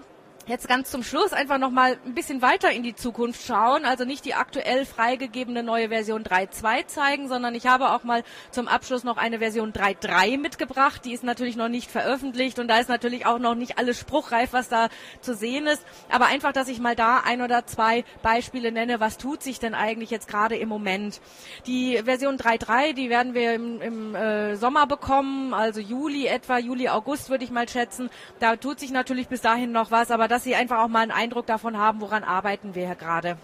jetzt 0.47 0.69
ganz 0.69 0.91
zum 0.91 1.03
Schluss 1.03 1.33
einfach 1.33 1.59
noch 1.59 1.71
mal 1.71 1.99
ein 2.05 2.15
bisschen 2.15 2.43
weiter 2.43 2.71
in 2.71 2.83
die 2.83 2.95
Zukunft 2.95 3.47
schauen, 3.47 3.85
also 3.85 4.05
nicht 4.05 4.25
die 4.25 4.35
aktuell 4.35 4.85
freigegebene 4.87 5.63
neue 5.63 5.89
Version 5.89 6.25
3.2 6.25 6.87
zeigen, 6.87 7.29
sondern 7.29 7.55
ich 7.55 7.67
habe 7.67 7.91
auch 7.91 8.05
mal 8.05 8.23
zum 8.51 8.67
Abschluss 8.67 9.05
noch 9.05 9.17
eine 9.17 9.39
Version 9.39 9.73
3.3 9.73 10.39
mitgebracht, 10.39 11.05
die 11.05 11.13
ist 11.13 11.25
natürlich 11.25 11.57
noch 11.57 11.69
nicht 11.69 11.91
veröffentlicht 11.91 12.59
und 12.59 12.69
da 12.69 12.79
ist 12.79 12.89
natürlich 12.89 13.27
auch 13.27 13.39
noch 13.39 13.55
nicht 13.55 13.79
alles 13.79 13.99
spruchreif, 13.99 14.53
was 14.53 14.69
da 14.69 14.89
zu 15.21 15.35
sehen 15.35 15.67
ist, 15.67 15.85
aber 16.11 16.27
einfach, 16.27 16.53
dass 16.53 16.69
ich 16.69 16.81
mal 16.81 16.97
da 16.97 17.19
ein 17.25 17.43
oder 17.43 17.67
zwei 17.67 18.05
Beispiele 18.23 18.73
nenne, 18.73 18.99
was 18.99 19.19
tut 19.19 19.43
sich 19.43 19.61
denn 19.61 19.75
eigentlich 19.75 20.11
jetzt 20.11 20.27
gerade 20.27 20.57
im 20.57 20.69
Moment. 20.69 21.21
Die 21.67 22.01
Version 22.05 22.37
3.3, 22.37 22.95
die 22.95 23.11
werden 23.11 23.35
wir 23.35 23.55
im, 23.55 23.81
im 23.81 24.15
äh, 24.15 24.57
Sommer 24.57 24.87
bekommen, 24.87 25.55
also 25.55 25.81
Juli 25.81 26.27
etwa, 26.27 26.59
Juli, 26.59 26.89
August 26.89 27.31
würde 27.31 27.45
ich 27.45 27.51
mal 27.51 27.69
schätzen, 27.69 28.11
da 28.39 28.57
tut 28.57 28.81
sich 28.81 28.91
natürlich 28.91 29.29
bis 29.29 29.43
dahin 29.43 29.71
noch 29.71 29.91
was, 29.91 30.11
aber 30.11 30.30
dass 30.31 30.45
Sie 30.45 30.55
einfach 30.55 30.79
auch 30.79 30.89
mal 30.89 31.01
einen 31.01 31.11
Eindruck 31.11 31.47
davon 31.47 31.77
haben, 31.77 32.01
woran 32.01 32.25
arbeiten 32.25 32.75
wir 32.75 32.87
hier 32.87 32.95
gerade. 32.95 33.37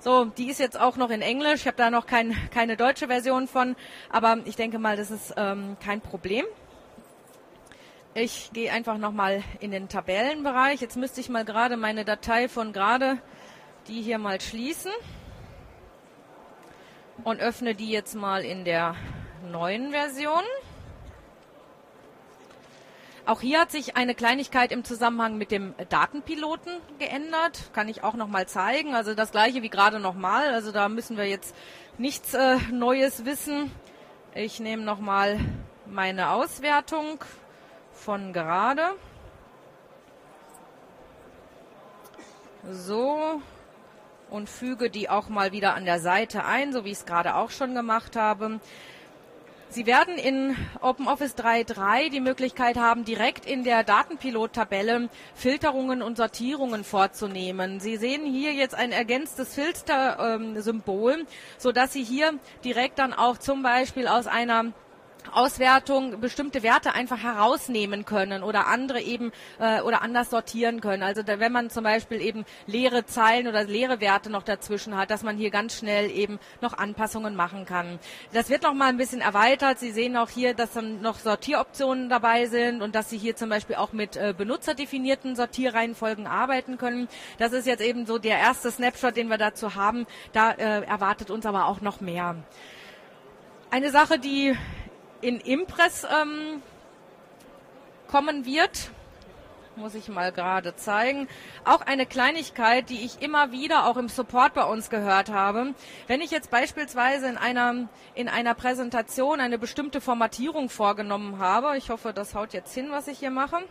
So, 0.00 0.26
die 0.26 0.48
ist 0.48 0.60
jetzt 0.60 0.80
auch 0.80 0.96
noch 0.96 1.10
in 1.10 1.22
Englisch. 1.22 1.62
Ich 1.62 1.66
habe 1.66 1.76
da 1.76 1.90
noch 1.90 2.06
kein, 2.06 2.34
keine 2.50 2.76
deutsche 2.76 3.08
Version 3.08 3.48
von, 3.48 3.76
aber 4.10 4.38
ich 4.44 4.56
denke 4.56 4.78
mal, 4.78 4.96
das 4.96 5.10
ist 5.10 5.34
ähm, 5.36 5.76
kein 5.84 6.00
Problem. 6.00 6.44
Ich 8.14 8.50
gehe 8.52 8.72
einfach 8.72 8.96
nochmal 8.96 9.42
in 9.60 9.70
den 9.70 9.88
Tabellenbereich. 9.88 10.80
Jetzt 10.80 10.96
müsste 10.96 11.20
ich 11.20 11.28
mal 11.28 11.44
gerade 11.44 11.76
meine 11.76 12.04
Datei 12.04 12.48
von 12.48 12.72
gerade, 12.72 13.18
die 13.86 14.00
hier 14.00 14.18
mal 14.18 14.40
schließen 14.40 14.92
und 17.24 17.40
öffne 17.40 17.74
die 17.74 17.90
jetzt 17.90 18.14
mal 18.14 18.44
in 18.44 18.64
der 18.64 18.94
neuen 19.50 19.90
Version. 19.90 20.42
Auch 23.28 23.42
hier 23.42 23.60
hat 23.60 23.70
sich 23.70 23.94
eine 23.94 24.14
Kleinigkeit 24.14 24.72
im 24.72 24.84
Zusammenhang 24.84 25.36
mit 25.36 25.50
dem 25.50 25.74
Datenpiloten 25.90 26.72
geändert. 26.98 27.70
Kann 27.74 27.86
ich 27.86 28.02
auch 28.02 28.14
noch 28.14 28.26
mal 28.26 28.48
zeigen. 28.48 28.94
Also 28.94 29.14
das 29.14 29.32
gleiche 29.32 29.60
wie 29.60 29.68
gerade 29.68 30.00
nochmal. 30.00 30.54
Also 30.54 30.72
da 30.72 30.88
müssen 30.88 31.18
wir 31.18 31.26
jetzt 31.26 31.54
nichts 31.98 32.32
äh, 32.32 32.56
Neues 32.72 33.26
wissen. 33.26 33.70
Ich 34.34 34.60
nehme 34.60 34.82
noch 34.82 34.98
mal 34.98 35.38
meine 35.84 36.30
Auswertung 36.30 37.22
von 37.92 38.32
gerade. 38.32 38.94
So. 42.70 43.42
Und 44.30 44.48
füge 44.48 44.88
die 44.88 45.10
auch 45.10 45.28
mal 45.28 45.52
wieder 45.52 45.74
an 45.74 45.84
der 45.84 46.00
Seite 46.00 46.46
ein, 46.46 46.72
so 46.72 46.86
wie 46.86 46.92
ich 46.92 46.98
es 47.00 47.04
gerade 47.04 47.34
auch 47.34 47.50
schon 47.50 47.74
gemacht 47.74 48.16
habe. 48.16 48.58
Sie 49.70 49.84
werden 49.84 50.16
in 50.16 50.56
OpenOffice 50.80 51.34
3.3 51.34 52.10
die 52.10 52.20
Möglichkeit 52.20 52.78
haben, 52.78 53.04
direkt 53.04 53.44
in 53.44 53.64
der 53.64 53.84
Datenpilot-Tabelle 53.84 55.10
Filterungen 55.34 56.00
und 56.00 56.16
Sortierungen 56.16 56.84
vorzunehmen. 56.84 57.78
Sie 57.78 57.98
sehen 57.98 58.24
hier 58.24 58.54
jetzt 58.54 58.74
ein 58.74 58.92
ergänztes 58.92 59.54
Filter-Symbol, 59.54 61.12
ähm, 61.12 61.26
so 61.58 61.70
dass 61.70 61.92
Sie 61.92 62.02
hier 62.02 62.38
direkt 62.64 62.98
dann 62.98 63.12
auch 63.12 63.36
zum 63.36 63.62
Beispiel 63.62 64.08
aus 64.08 64.26
einer 64.26 64.72
Auswertung 65.32 66.20
bestimmte 66.20 66.62
Werte 66.62 66.94
einfach 66.94 67.22
herausnehmen 67.22 68.04
können 68.04 68.42
oder 68.42 68.66
andere 68.66 69.00
eben 69.00 69.32
äh, 69.58 69.80
oder 69.82 70.02
anders 70.02 70.30
sortieren 70.30 70.80
können. 70.80 71.02
Also 71.02 71.22
da, 71.22 71.38
wenn 71.38 71.52
man 71.52 71.70
zum 71.70 71.84
Beispiel 71.84 72.20
eben 72.20 72.44
leere 72.66 73.04
Zeilen 73.06 73.46
oder 73.46 73.64
leere 73.64 74.00
Werte 74.00 74.30
noch 74.30 74.42
dazwischen 74.42 74.96
hat, 74.96 75.10
dass 75.10 75.22
man 75.22 75.36
hier 75.36 75.50
ganz 75.50 75.76
schnell 75.76 76.10
eben 76.10 76.38
noch 76.60 76.76
Anpassungen 76.76 77.36
machen 77.36 77.66
kann. 77.66 77.98
Das 78.32 78.50
wird 78.50 78.62
noch 78.62 78.74
mal 78.74 78.88
ein 78.88 78.96
bisschen 78.96 79.20
erweitert. 79.20 79.78
Sie 79.78 79.92
sehen 79.92 80.16
auch 80.16 80.30
hier, 80.30 80.54
dass 80.54 80.72
dann 80.72 81.02
noch 81.02 81.18
Sortieroptionen 81.18 82.08
dabei 82.08 82.46
sind 82.46 82.82
und 82.82 82.94
dass 82.94 83.10
Sie 83.10 83.18
hier 83.18 83.36
zum 83.36 83.48
Beispiel 83.48 83.76
auch 83.76 83.92
mit 83.92 84.16
äh, 84.16 84.34
benutzerdefinierten 84.36 85.36
Sortierreihenfolgen 85.36 86.26
arbeiten 86.26 86.78
können. 86.78 87.08
Das 87.38 87.52
ist 87.52 87.66
jetzt 87.66 87.82
eben 87.82 88.06
so 88.06 88.18
der 88.18 88.38
erste 88.38 88.70
Snapshot, 88.70 89.16
den 89.16 89.28
wir 89.28 89.38
dazu 89.38 89.74
haben. 89.74 90.06
Da 90.32 90.52
äh, 90.52 90.84
erwartet 90.84 91.30
uns 91.30 91.46
aber 91.46 91.66
auch 91.66 91.80
noch 91.80 92.00
mehr. 92.00 92.36
Eine 93.70 93.90
Sache, 93.90 94.18
die 94.18 94.56
in 95.20 95.40
Impress 95.40 96.04
ähm, 96.04 96.62
kommen 98.08 98.44
wird. 98.44 98.90
Muss 99.76 99.94
ich 99.94 100.08
mal 100.08 100.32
gerade 100.32 100.74
zeigen. 100.74 101.28
Auch 101.64 101.82
eine 101.82 102.04
Kleinigkeit, 102.04 102.90
die 102.90 103.04
ich 103.04 103.22
immer 103.22 103.52
wieder 103.52 103.86
auch 103.86 103.96
im 103.96 104.08
Support 104.08 104.54
bei 104.54 104.64
uns 104.64 104.90
gehört 104.90 105.30
habe. 105.30 105.74
Wenn 106.08 106.20
ich 106.20 106.32
jetzt 106.32 106.50
beispielsweise 106.50 107.28
in 107.28 107.36
einer, 107.36 107.88
in 108.14 108.28
einer 108.28 108.54
Präsentation 108.54 109.40
eine 109.40 109.56
bestimmte 109.56 110.00
Formatierung 110.00 110.68
vorgenommen 110.68 111.38
habe, 111.38 111.76
ich 111.76 111.90
hoffe, 111.90 112.12
das 112.12 112.34
haut 112.34 112.54
jetzt 112.54 112.74
hin, 112.74 112.88
was 112.90 113.06
ich 113.06 113.20
hier 113.20 113.30
mache 113.30 113.62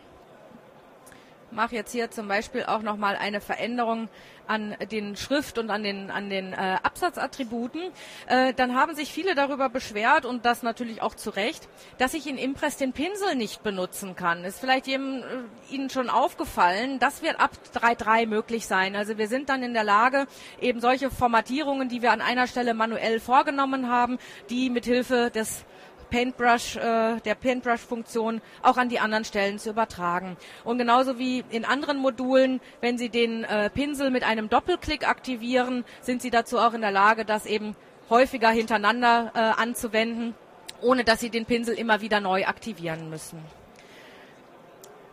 mache 1.51 1.75
jetzt 1.75 1.91
hier 1.91 2.11
zum 2.11 2.27
Beispiel 2.27 2.65
auch 2.65 2.81
nochmal 2.81 3.15
eine 3.15 3.41
Veränderung 3.41 4.09
an 4.47 4.75
den 4.91 5.15
Schrift- 5.15 5.57
und 5.57 5.69
an 5.69 5.83
den, 5.83 6.09
an 6.09 6.29
den 6.29 6.53
äh, 6.53 6.77
Absatzattributen, 6.81 7.81
äh, 8.27 8.53
dann 8.53 8.75
haben 8.75 8.95
sich 8.95 9.11
viele 9.11 9.35
darüber 9.35 9.69
beschwert 9.69 10.25
und 10.25 10.45
das 10.45 10.63
natürlich 10.63 11.01
auch 11.01 11.15
zu 11.15 11.31
Recht, 11.31 11.67
dass 11.97 12.13
ich 12.13 12.27
in 12.27 12.37
Impress 12.37 12.77
den 12.77 12.93
Pinsel 12.93 13.35
nicht 13.35 13.63
benutzen 13.63 14.15
kann. 14.15 14.43
Ist 14.43 14.59
vielleicht 14.59 14.87
jedem, 14.87 15.17
äh, 15.17 15.73
Ihnen 15.73 15.89
schon 15.89 16.09
aufgefallen, 16.09 16.99
das 16.99 17.21
wird 17.21 17.39
ab 17.39 17.51
3.3 17.73 18.25
möglich 18.25 18.67
sein. 18.67 18.95
Also 18.95 19.17
wir 19.17 19.27
sind 19.27 19.49
dann 19.49 19.63
in 19.63 19.73
der 19.73 19.83
Lage, 19.83 20.27
eben 20.61 20.79
solche 20.79 21.11
Formatierungen, 21.11 21.89
die 21.89 22.01
wir 22.01 22.11
an 22.11 22.21
einer 22.21 22.47
Stelle 22.47 22.73
manuell 22.73 23.19
vorgenommen 23.19 23.89
haben, 23.89 24.17
die 24.49 24.69
mithilfe 24.69 25.29
des 25.29 25.65
Paintbrush, 26.09 26.75
äh, 26.77 27.19
der 27.19 27.35
Paintbrush-Funktion 27.35 28.41
auch 28.61 28.77
an 28.77 28.89
die 28.89 28.99
anderen 28.99 29.25
Stellen 29.25 29.59
zu 29.59 29.69
übertragen. 29.69 30.37
Und 30.63 30.77
genauso 30.77 31.19
wie 31.19 31.43
in 31.49 31.65
anderen 31.65 31.97
Modulen, 31.97 32.61
wenn 32.81 32.97
Sie 32.97 33.09
den 33.09 33.43
äh, 33.43 33.69
Pinsel 33.69 34.11
mit 34.11 34.23
einem 34.23 34.49
Doppelklick 34.49 35.07
aktivieren, 35.07 35.85
sind 36.01 36.21
Sie 36.21 36.29
dazu 36.29 36.59
auch 36.59 36.73
in 36.73 36.81
der 36.81 36.91
Lage, 36.91 37.25
das 37.25 37.45
eben 37.45 37.75
häufiger 38.09 38.49
hintereinander 38.49 39.31
äh, 39.35 39.39
anzuwenden, 39.39 40.35
ohne 40.81 41.03
dass 41.03 41.19
Sie 41.19 41.29
den 41.29 41.45
Pinsel 41.45 41.75
immer 41.75 42.01
wieder 42.01 42.19
neu 42.19 42.45
aktivieren 42.45 43.09
müssen. 43.09 43.39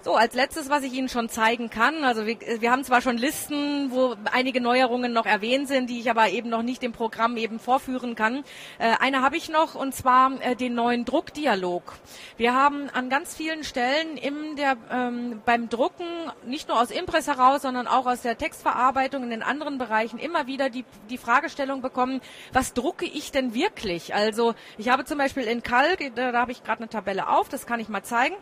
So, 0.05 0.17
als 0.17 0.35
letztes, 0.35 0.69
was 0.69 0.83
ich 0.83 0.93
Ihnen 0.93 1.09
schon 1.09 1.31
zeigen 1.31 1.71
kann, 1.71 2.05
also 2.05 2.27
wir, 2.27 2.37
wir, 2.61 2.71
haben 2.71 2.85
zwar 2.85 3.01
schon 3.01 3.17
Listen, 3.17 3.90
wo 3.90 4.14
einige 4.31 4.61
Neuerungen 4.61 5.14
noch 5.14 5.25
erwähnt 5.25 5.67
sind, 5.67 5.88
die 5.88 5.99
ich 5.99 6.11
aber 6.11 6.29
eben 6.29 6.51
noch 6.51 6.62
nicht 6.62 6.83
im 6.83 6.93
Programm 6.93 7.38
eben 7.38 7.59
vorführen 7.59 8.14
kann. 8.14 8.45
Äh, 8.79 8.97
eine 9.01 9.23
habe 9.23 9.38
ich 9.38 9.49
noch 9.49 9.75
und 9.75 9.95
zwar 9.95 10.33
äh, 10.43 10.57
den 10.57 10.75
neuen 10.75 11.07
Druckdialog. 11.07 11.95
Wir 12.37 12.53
haben 12.53 12.90
an 12.90 13.09
ganz 13.09 13.35
vielen 13.35 13.64
Stellen 13.64 14.19
im 14.19 14.57
der, 14.57 14.77
ähm, 14.90 15.40
beim 15.47 15.71
Drucken, 15.71 16.05
nicht 16.45 16.69
nur 16.69 16.79
aus 16.79 16.90
Impress 16.90 17.27
heraus, 17.27 17.62
sondern 17.62 17.87
auch 17.87 18.05
aus 18.05 18.21
der 18.21 18.37
Textverarbeitung 18.37 19.23
in 19.23 19.31
den 19.31 19.43
anderen 19.43 19.79
Bereichen 19.79 20.19
immer 20.19 20.47
wieder 20.47 20.69
die, 20.69 20.85
die 21.09 21.17
Fragestellung 21.17 21.81
bekommen, 21.81 22.21
was 22.53 22.75
drucke 22.75 23.07
ich 23.07 23.33
denn 23.33 23.55
wirklich? 23.55 24.14
Also 24.14 24.55
ich 24.77 24.90
habe 24.90 25.07
zum 25.07 25.17
Beispiel 25.17 25.45
in 25.45 25.62
Kalk, 25.62 26.14
da, 26.14 26.31
da 26.31 26.40
habe 26.40 26.53
ich 26.53 26.62
gerade 26.62 26.81
eine 26.81 26.90
Tabelle 26.90 27.31
auf, 27.31 27.49
das 27.49 27.64
kann 27.64 27.81
ich 27.81 27.88
mal 27.88 28.03
zeigen. 28.03 28.37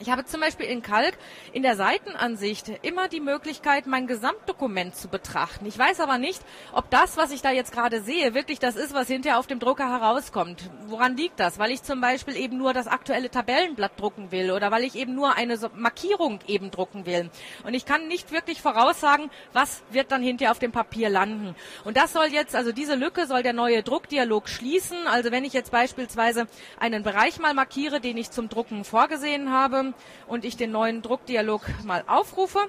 Ich 0.00 0.10
habe 0.10 0.24
zum 0.24 0.40
Beispiel 0.40 0.66
in 0.66 0.80
Kalk 0.80 1.18
in 1.52 1.64
der 1.64 1.74
Seitenansicht 1.74 2.70
immer 2.82 3.08
die 3.08 3.18
Möglichkeit, 3.18 3.88
mein 3.88 4.06
Gesamtdokument 4.06 4.94
zu 4.94 5.08
betrachten. 5.08 5.66
Ich 5.66 5.76
weiß 5.76 5.98
aber 5.98 6.18
nicht, 6.18 6.40
ob 6.72 6.88
das, 6.88 7.16
was 7.16 7.32
ich 7.32 7.42
da 7.42 7.50
jetzt 7.50 7.72
gerade 7.72 8.00
sehe, 8.00 8.32
wirklich 8.32 8.60
das 8.60 8.76
ist, 8.76 8.94
was 8.94 9.08
hinterher 9.08 9.40
auf 9.40 9.48
dem 9.48 9.58
Drucker 9.58 9.90
herauskommt. 9.90 10.70
Woran 10.86 11.16
liegt 11.16 11.40
das? 11.40 11.58
Weil 11.58 11.72
ich 11.72 11.82
zum 11.82 12.00
Beispiel 12.00 12.36
eben 12.36 12.58
nur 12.58 12.72
das 12.74 12.86
aktuelle 12.86 13.28
Tabellenblatt 13.28 14.00
drucken 14.00 14.30
will 14.30 14.52
oder 14.52 14.70
weil 14.70 14.84
ich 14.84 14.94
eben 14.94 15.16
nur 15.16 15.34
eine 15.34 15.58
Markierung 15.74 16.38
eben 16.46 16.70
drucken 16.70 17.04
will. 17.04 17.28
Und 17.64 17.74
ich 17.74 17.84
kann 17.84 18.06
nicht 18.06 18.30
wirklich 18.30 18.62
voraussagen, 18.62 19.30
was 19.52 19.82
wird 19.90 20.12
dann 20.12 20.22
hinterher 20.22 20.52
auf 20.52 20.60
dem 20.60 20.70
Papier 20.70 21.10
landen. 21.10 21.56
Und 21.84 21.96
das 21.96 22.12
soll 22.12 22.26
jetzt, 22.26 22.54
also 22.54 22.70
diese 22.70 22.94
Lücke 22.94 23.26
soll 23.26 23.42
der 23.42 23.52
neue 23.52 23.82
Druckdialog 23.82 24.48
schließen. 24.48 25.08
Also 25.08 25.32
wenn 25.32 25.44
ich 25.44 25.54
jetzt 25.54 25.72
beispielsweise 25.72 26.46
einen 26.78 27.02
Bereich 27.02 27.40
mal 27.40 27.52
markiere, 27.52 28.00
den 28.00 28.16
ich 28.16 28.30
zum 28.30 28.48
Drucken 28.48 28.84
vorgesehen 28.84 29.50
habe, 29.50 29.87
und 30.26 30.44
ich 30.44 30.56
den 30.56 30.72
neuen 30.72 31.02
Druckdialog 31.02 31.62
mal 31.84 32.04
aufrufe. 32.06 32.60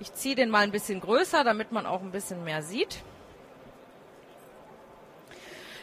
Ich 0.00 0.12
ziehe 0.14 0.34
den 0.34 0.50
mal 0.50 0.64
ein 0.64 0.72
bisschen 0.72 1.00
größer, 1.00 1.44
damit 1.44 1.72
man 1.72 1.86
auch 1.86 2.02
ein 2.02 2.10
bisschen 2.10 2.44
mehr 2.44 2.62
sieht. 2.62 3.02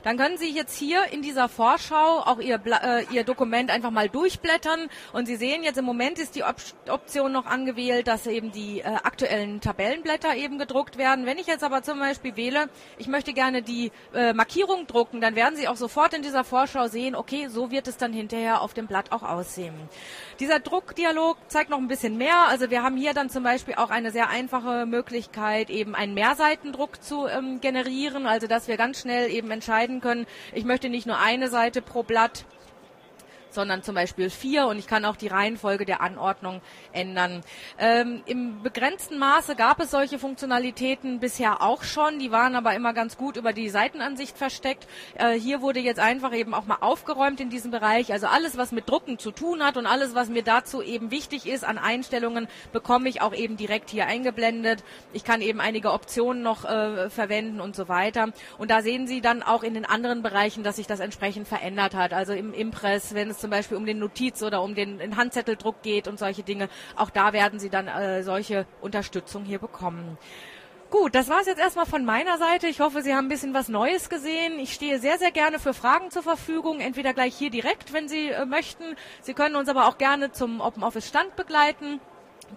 Dann 0.10 0.18
können 0.18 0.40
Sie 0.40 0.50
jetzt 0.50 0.76
hier 0.76 1.04
in 1.12 1.22
dieser 1.22 1.48
Vorschau 1.48 2.22
auch 2.26 2.40
Ihr, 2.40 2.60
äh, 2.66 3.06
Ihr 3.12 3.24
Dokument 3.24 3.70
einfach 3.70 3.92
mal 3.92 4.10
durchblättern 4.10 4.90
und 5.14 5.28
Sie 5.28 5.36
sehen 5.36 5.64
jetzt 5.64 5.78
im 5.78 5.86
Moment 5.86 6.18
ist 6.18 6.34
die 6.34 6.42
Op 6.42 6.56
Option 6.88 7.32
noch 7.32 7.46
angewählt, 7.46 8.08
dass 8.08 8.26
eben 8.26 8.52
die 8.52 8.80
äh, 8.80 8.86
aktuellen 8.86 9.62
Tabellenblätter 9.62 10.36
eben 10.36 10.58
gedruckt 10.58 10.98
werden. 10.98 11.28
Wenn 11.28 11.38
ich 11.38 11.46
jetzt 11.46 11.64
aber 11.64 11.84
zum 11.84 12.00
Beispiel 12.00 12.36
wähle, 12.36 12.70
ich 12.98 13.08
möchte 13.08 13.34
gerne 13.34 13.62
die 13.62 13.92
äh, 14.16 14.34
Markierung 14.34 14.88
drucken, 14.88 15.22
dann 15.22 15.36
werden 15.36 15.56
Sie 15.56 15.68
auch 15.68 15.76
sofort 15.76 16.16
in 16.16 16.24
dieser 16.24 16.44
Vorschau 16.44 16.88
sehen, 16.88 17.16
okay, 17.16 17.48
so 17.48 17.70
wird 17.70 17.88
es 17.88 17.98
dann 17.98 18.12
hinterher 18.12 18.64
auf 18.64 18.74
dem 18.74 18.88
Blatt 18.88 19.12
auch 19.12 19.22
aussehen. 19.22 19.76
Dieser 20.40 20.60
Druckdialog 20.60 21.38
zeigt 21.50 21.70
noch 21.70 21.78
ein 21.78 21.88
bisschen 21.88 22.18
mehr. 22.18 22.48
Also 22.48 22.72
wir 22.72 22.82
haben 22.82 22.98
hier 22.98 23.14
dann 23.14 23.30
zum 23.30 23.44
Beispiel 23.44 23.76
auch 23.76 23.92
eine 23.92 24.10
sehr 24.10 24.30
einfache 24.30 24.88
Möglichkeit, 24.88 25.70
eben 25.70 25.94
einen 25.94 26.16
Mehrseitendruck 26.16 27.04
zu 27.04 27.28
ähm, 27.28 27.62
generieren, 27.62 28.26
also 28.26 28.48
dass 28.48 28.68
wir 28.68 28.78
ganz 28.78 29.02
schnell 29.02 29.30
eben 29.30 29.52
entscheiden, 29.52 29.99
können, 30.02 30.26
ich 30.54 30.66
möchte 30.66 30.90
nicht 30.90 31.08
nur 31.08 31.18
eine 31.18 31.50
Seite 31.50 31.82
pro 31.82 32.04
Blatt 32.04 32.46
sondern 33.60 33.84
zum 33.84 33.94
Beispiel 33.94 34.30
vier 34.30 34.68
und 34.68 34.80
ich 34.80 34.88
kann 34.88 35.04
auch 35.04 35.18
die 35.18 35.28
Reihenfolge 35.28 35.84
der 35.84 36.00
Anordnung 36.00 36.62
ändern. 36.94 37.42
Ähm, 37.78 38.22
Im 38.26 38.64
begrenzten 38.64 39.20
Maße 39.20 39.58
gab 39.58 39.82
es 39.82 39.92
solche 39.92 40.18
Funktionalitäten 40.18 41.20
bisher 41.20 41.62
auch 41.62 41.84
schon, 41.84 42.20
die 42.20 42.32
waren 42.32 42.56
aber 42.56 42.74
immer 42.74 42.94
ganz 42.94 43.18
gut 43.18 43.36
über 43.36 43.52
die 43.52 43.68
Seitenansicht 43.68 44.38
versteckt. 44.38 44.88
Äh, 45.16 45.34
hier 45.34 45.62
wurde 45.62 45.82
jetzt 45.82 46.00
einfach 46.00 46.34
eben 46.34 46.54
auch 46.54 46.68
mal 46.68 46.78
aufgeräumt 46.80 47.42
in 47.42 47.50
diesem 47.50 47.70
Bereich. 47.70 48.14
Also 48.14 48.28
alles, 48.28 48.56
was 48.56 48.72
mit 48.72 48.90
Drucken 48.90 49.20
zu 49.20 49.32
tun 49.32 49.62
hat 49.62 49.76
und 49.76 49.86
alles, 49.86 50.16
was 50.16 50.30
mir 50.30 50.44
dazu 50.44 50.82
eben 50.82 51.12
wichtig 51.12 51.46
ist 51.46 51.66
an 51.66 51.78
Einstellungen, 51.78 52.48
bekomme 52.72 53.10
ich 53.10 53.22
auch 53.22 53.34
eben 53.34 53.58
direkt 53.58 53.90
hier 53.90 54.06
eingeblendet. 54.06 54.86
Ich 55.12 55.26
kann 55.26 55.42
eben 55.42 55.60
einige 55.60 55.92
Optionen 55.92 56.44
noch 56.44 56.64
äh, 56.64 57.10
verwenden 57.10 57.60
und 57.60 57.76
so 57.76 57.90
weiter. 57.90 58.30
Und 58.58 58.72
da 58.72 58.82
sehen 58.82 59.06
Sie 59.06 59.20
dann 59.20 59.44
auch 59.44 59.64
in 59.64 59.74
den 59.74 59.84
anderen 59.84 60.22
Bereichen, 60.22 60.64
dass 60.64 60.78
sich 60.78 60.88
das 60.88 61.02
entsprechend 61.02 61.46
verändert 61.46 61.94
hat. 61.94 62.14
Also 62.14 62.32
im 62.32 62.54
Impress, 62.54 63.14
wenn 63.14 63.30
es 63.30 63.40
zum 63.40 63.49
Beispiel 63.50 63.78
um 63.78 63.86
den 63.86 64.00
Notiz 64.00 64.42
oder 64.44 64.62
um 64.62 64.76
den, 64.76 65.00
den 65.00 65.18
Handzetteldruck 65.18 65.82
geht 65.82 66.08
und 66.08 66.20
solche 66.20 66.44
Dinge. 66.44 66.70
Auch 66.96 67.10
da 67.10 67.34
werden 67.34 67.60
Sie 67.60 67.70
dann 67.70 67.88
äh, 67.88 68.24
solche 68.24 68.66
Unterstützung 68.82 69.46
hier 69.46 69.60
bekommen. 69.60 70.18
Gut, 70.90 71.14
das 71.14 71.30
war 71.30 71.42
es 71.42 71.46
jetzt 71.46 71.60
erstmal 71.60 71.86
von 71.86 72.04
meiner 72.04 72.40
Seite. 72.40 72.66
Ich 72.66 72.80
hoffe, 72.80 73.04
Sie 73.04 73.14
haben 73.14 73.26
ein 73.26 73.30
bisschen 73.30 73.54
was 73.54 73.70
Neues 73.70 74.10
gesehen. 74.10 74.58
Ich 74.58 74.74
stehe 74.74 74.98
sehr, 74.98 75.20
sehr 75.20 75.30
gerne 75.30 75.60
für 75.60 75.76
Fragen 75.76 76.10
zur 76.10 76.24
Verfügung, 76.24 76.80
entweder 76.80 77.14
gleich 77.14 77.36
hier 77.36 77.52
direkt, 77.52 77.94
wenn 77.94 78.08
Sie 78.08 78.30
äh, 78.30 78.46
möchten. 78.46 78.84
Sie 79.22 79.36
können 79.36 79.56
uns 79.56 79.70
aber 79.70 79.88
auch 79.88 80.00
gerne 80.00 80.32
zum 80.32 80.62
Open 80.62 80.84
Office 80.84 81.08
Stand 81.08 81.36
begleiten 81.36 82.00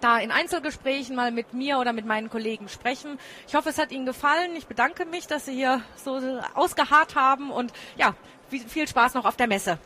da 0.01 0.17
in 0.17 0.31
Einzelgesprächen 0.31 1.15
mal 1.15 1.31
mit 1.31 1.53
mir 1.53 1.77
oder 1.77 1.93
mit 1.93 2.05
meinen 2.05 2.29
Kollegen 2.29 2.67
sprechen. 2.67 3.19
Ich 3.47 3.55
hoffe, 3.55 3.69
es 3.69 3.77
hat 3.77 3.91
Ihnen 3.91 4.05
gefallen. 4.05 4.55
Ich 4.55 4.67
bedanke 4.67 5.05
mich, 5.05 5.27
dass 5.27 5.45
Sie 5.45 5.53
hier 5.53 5.81
so 5.95 6.19
ausgeharrt 6.55 7.15
haben 7.15 7.51
und 7.51 7.73
ja, 7.95 8.15
viel 8.49 8.87
Spaß 8.87 9.13
noch 9.13 9.25
auf 9.25 9.35
der 9.35 9.47
Messe. 9.47 9.77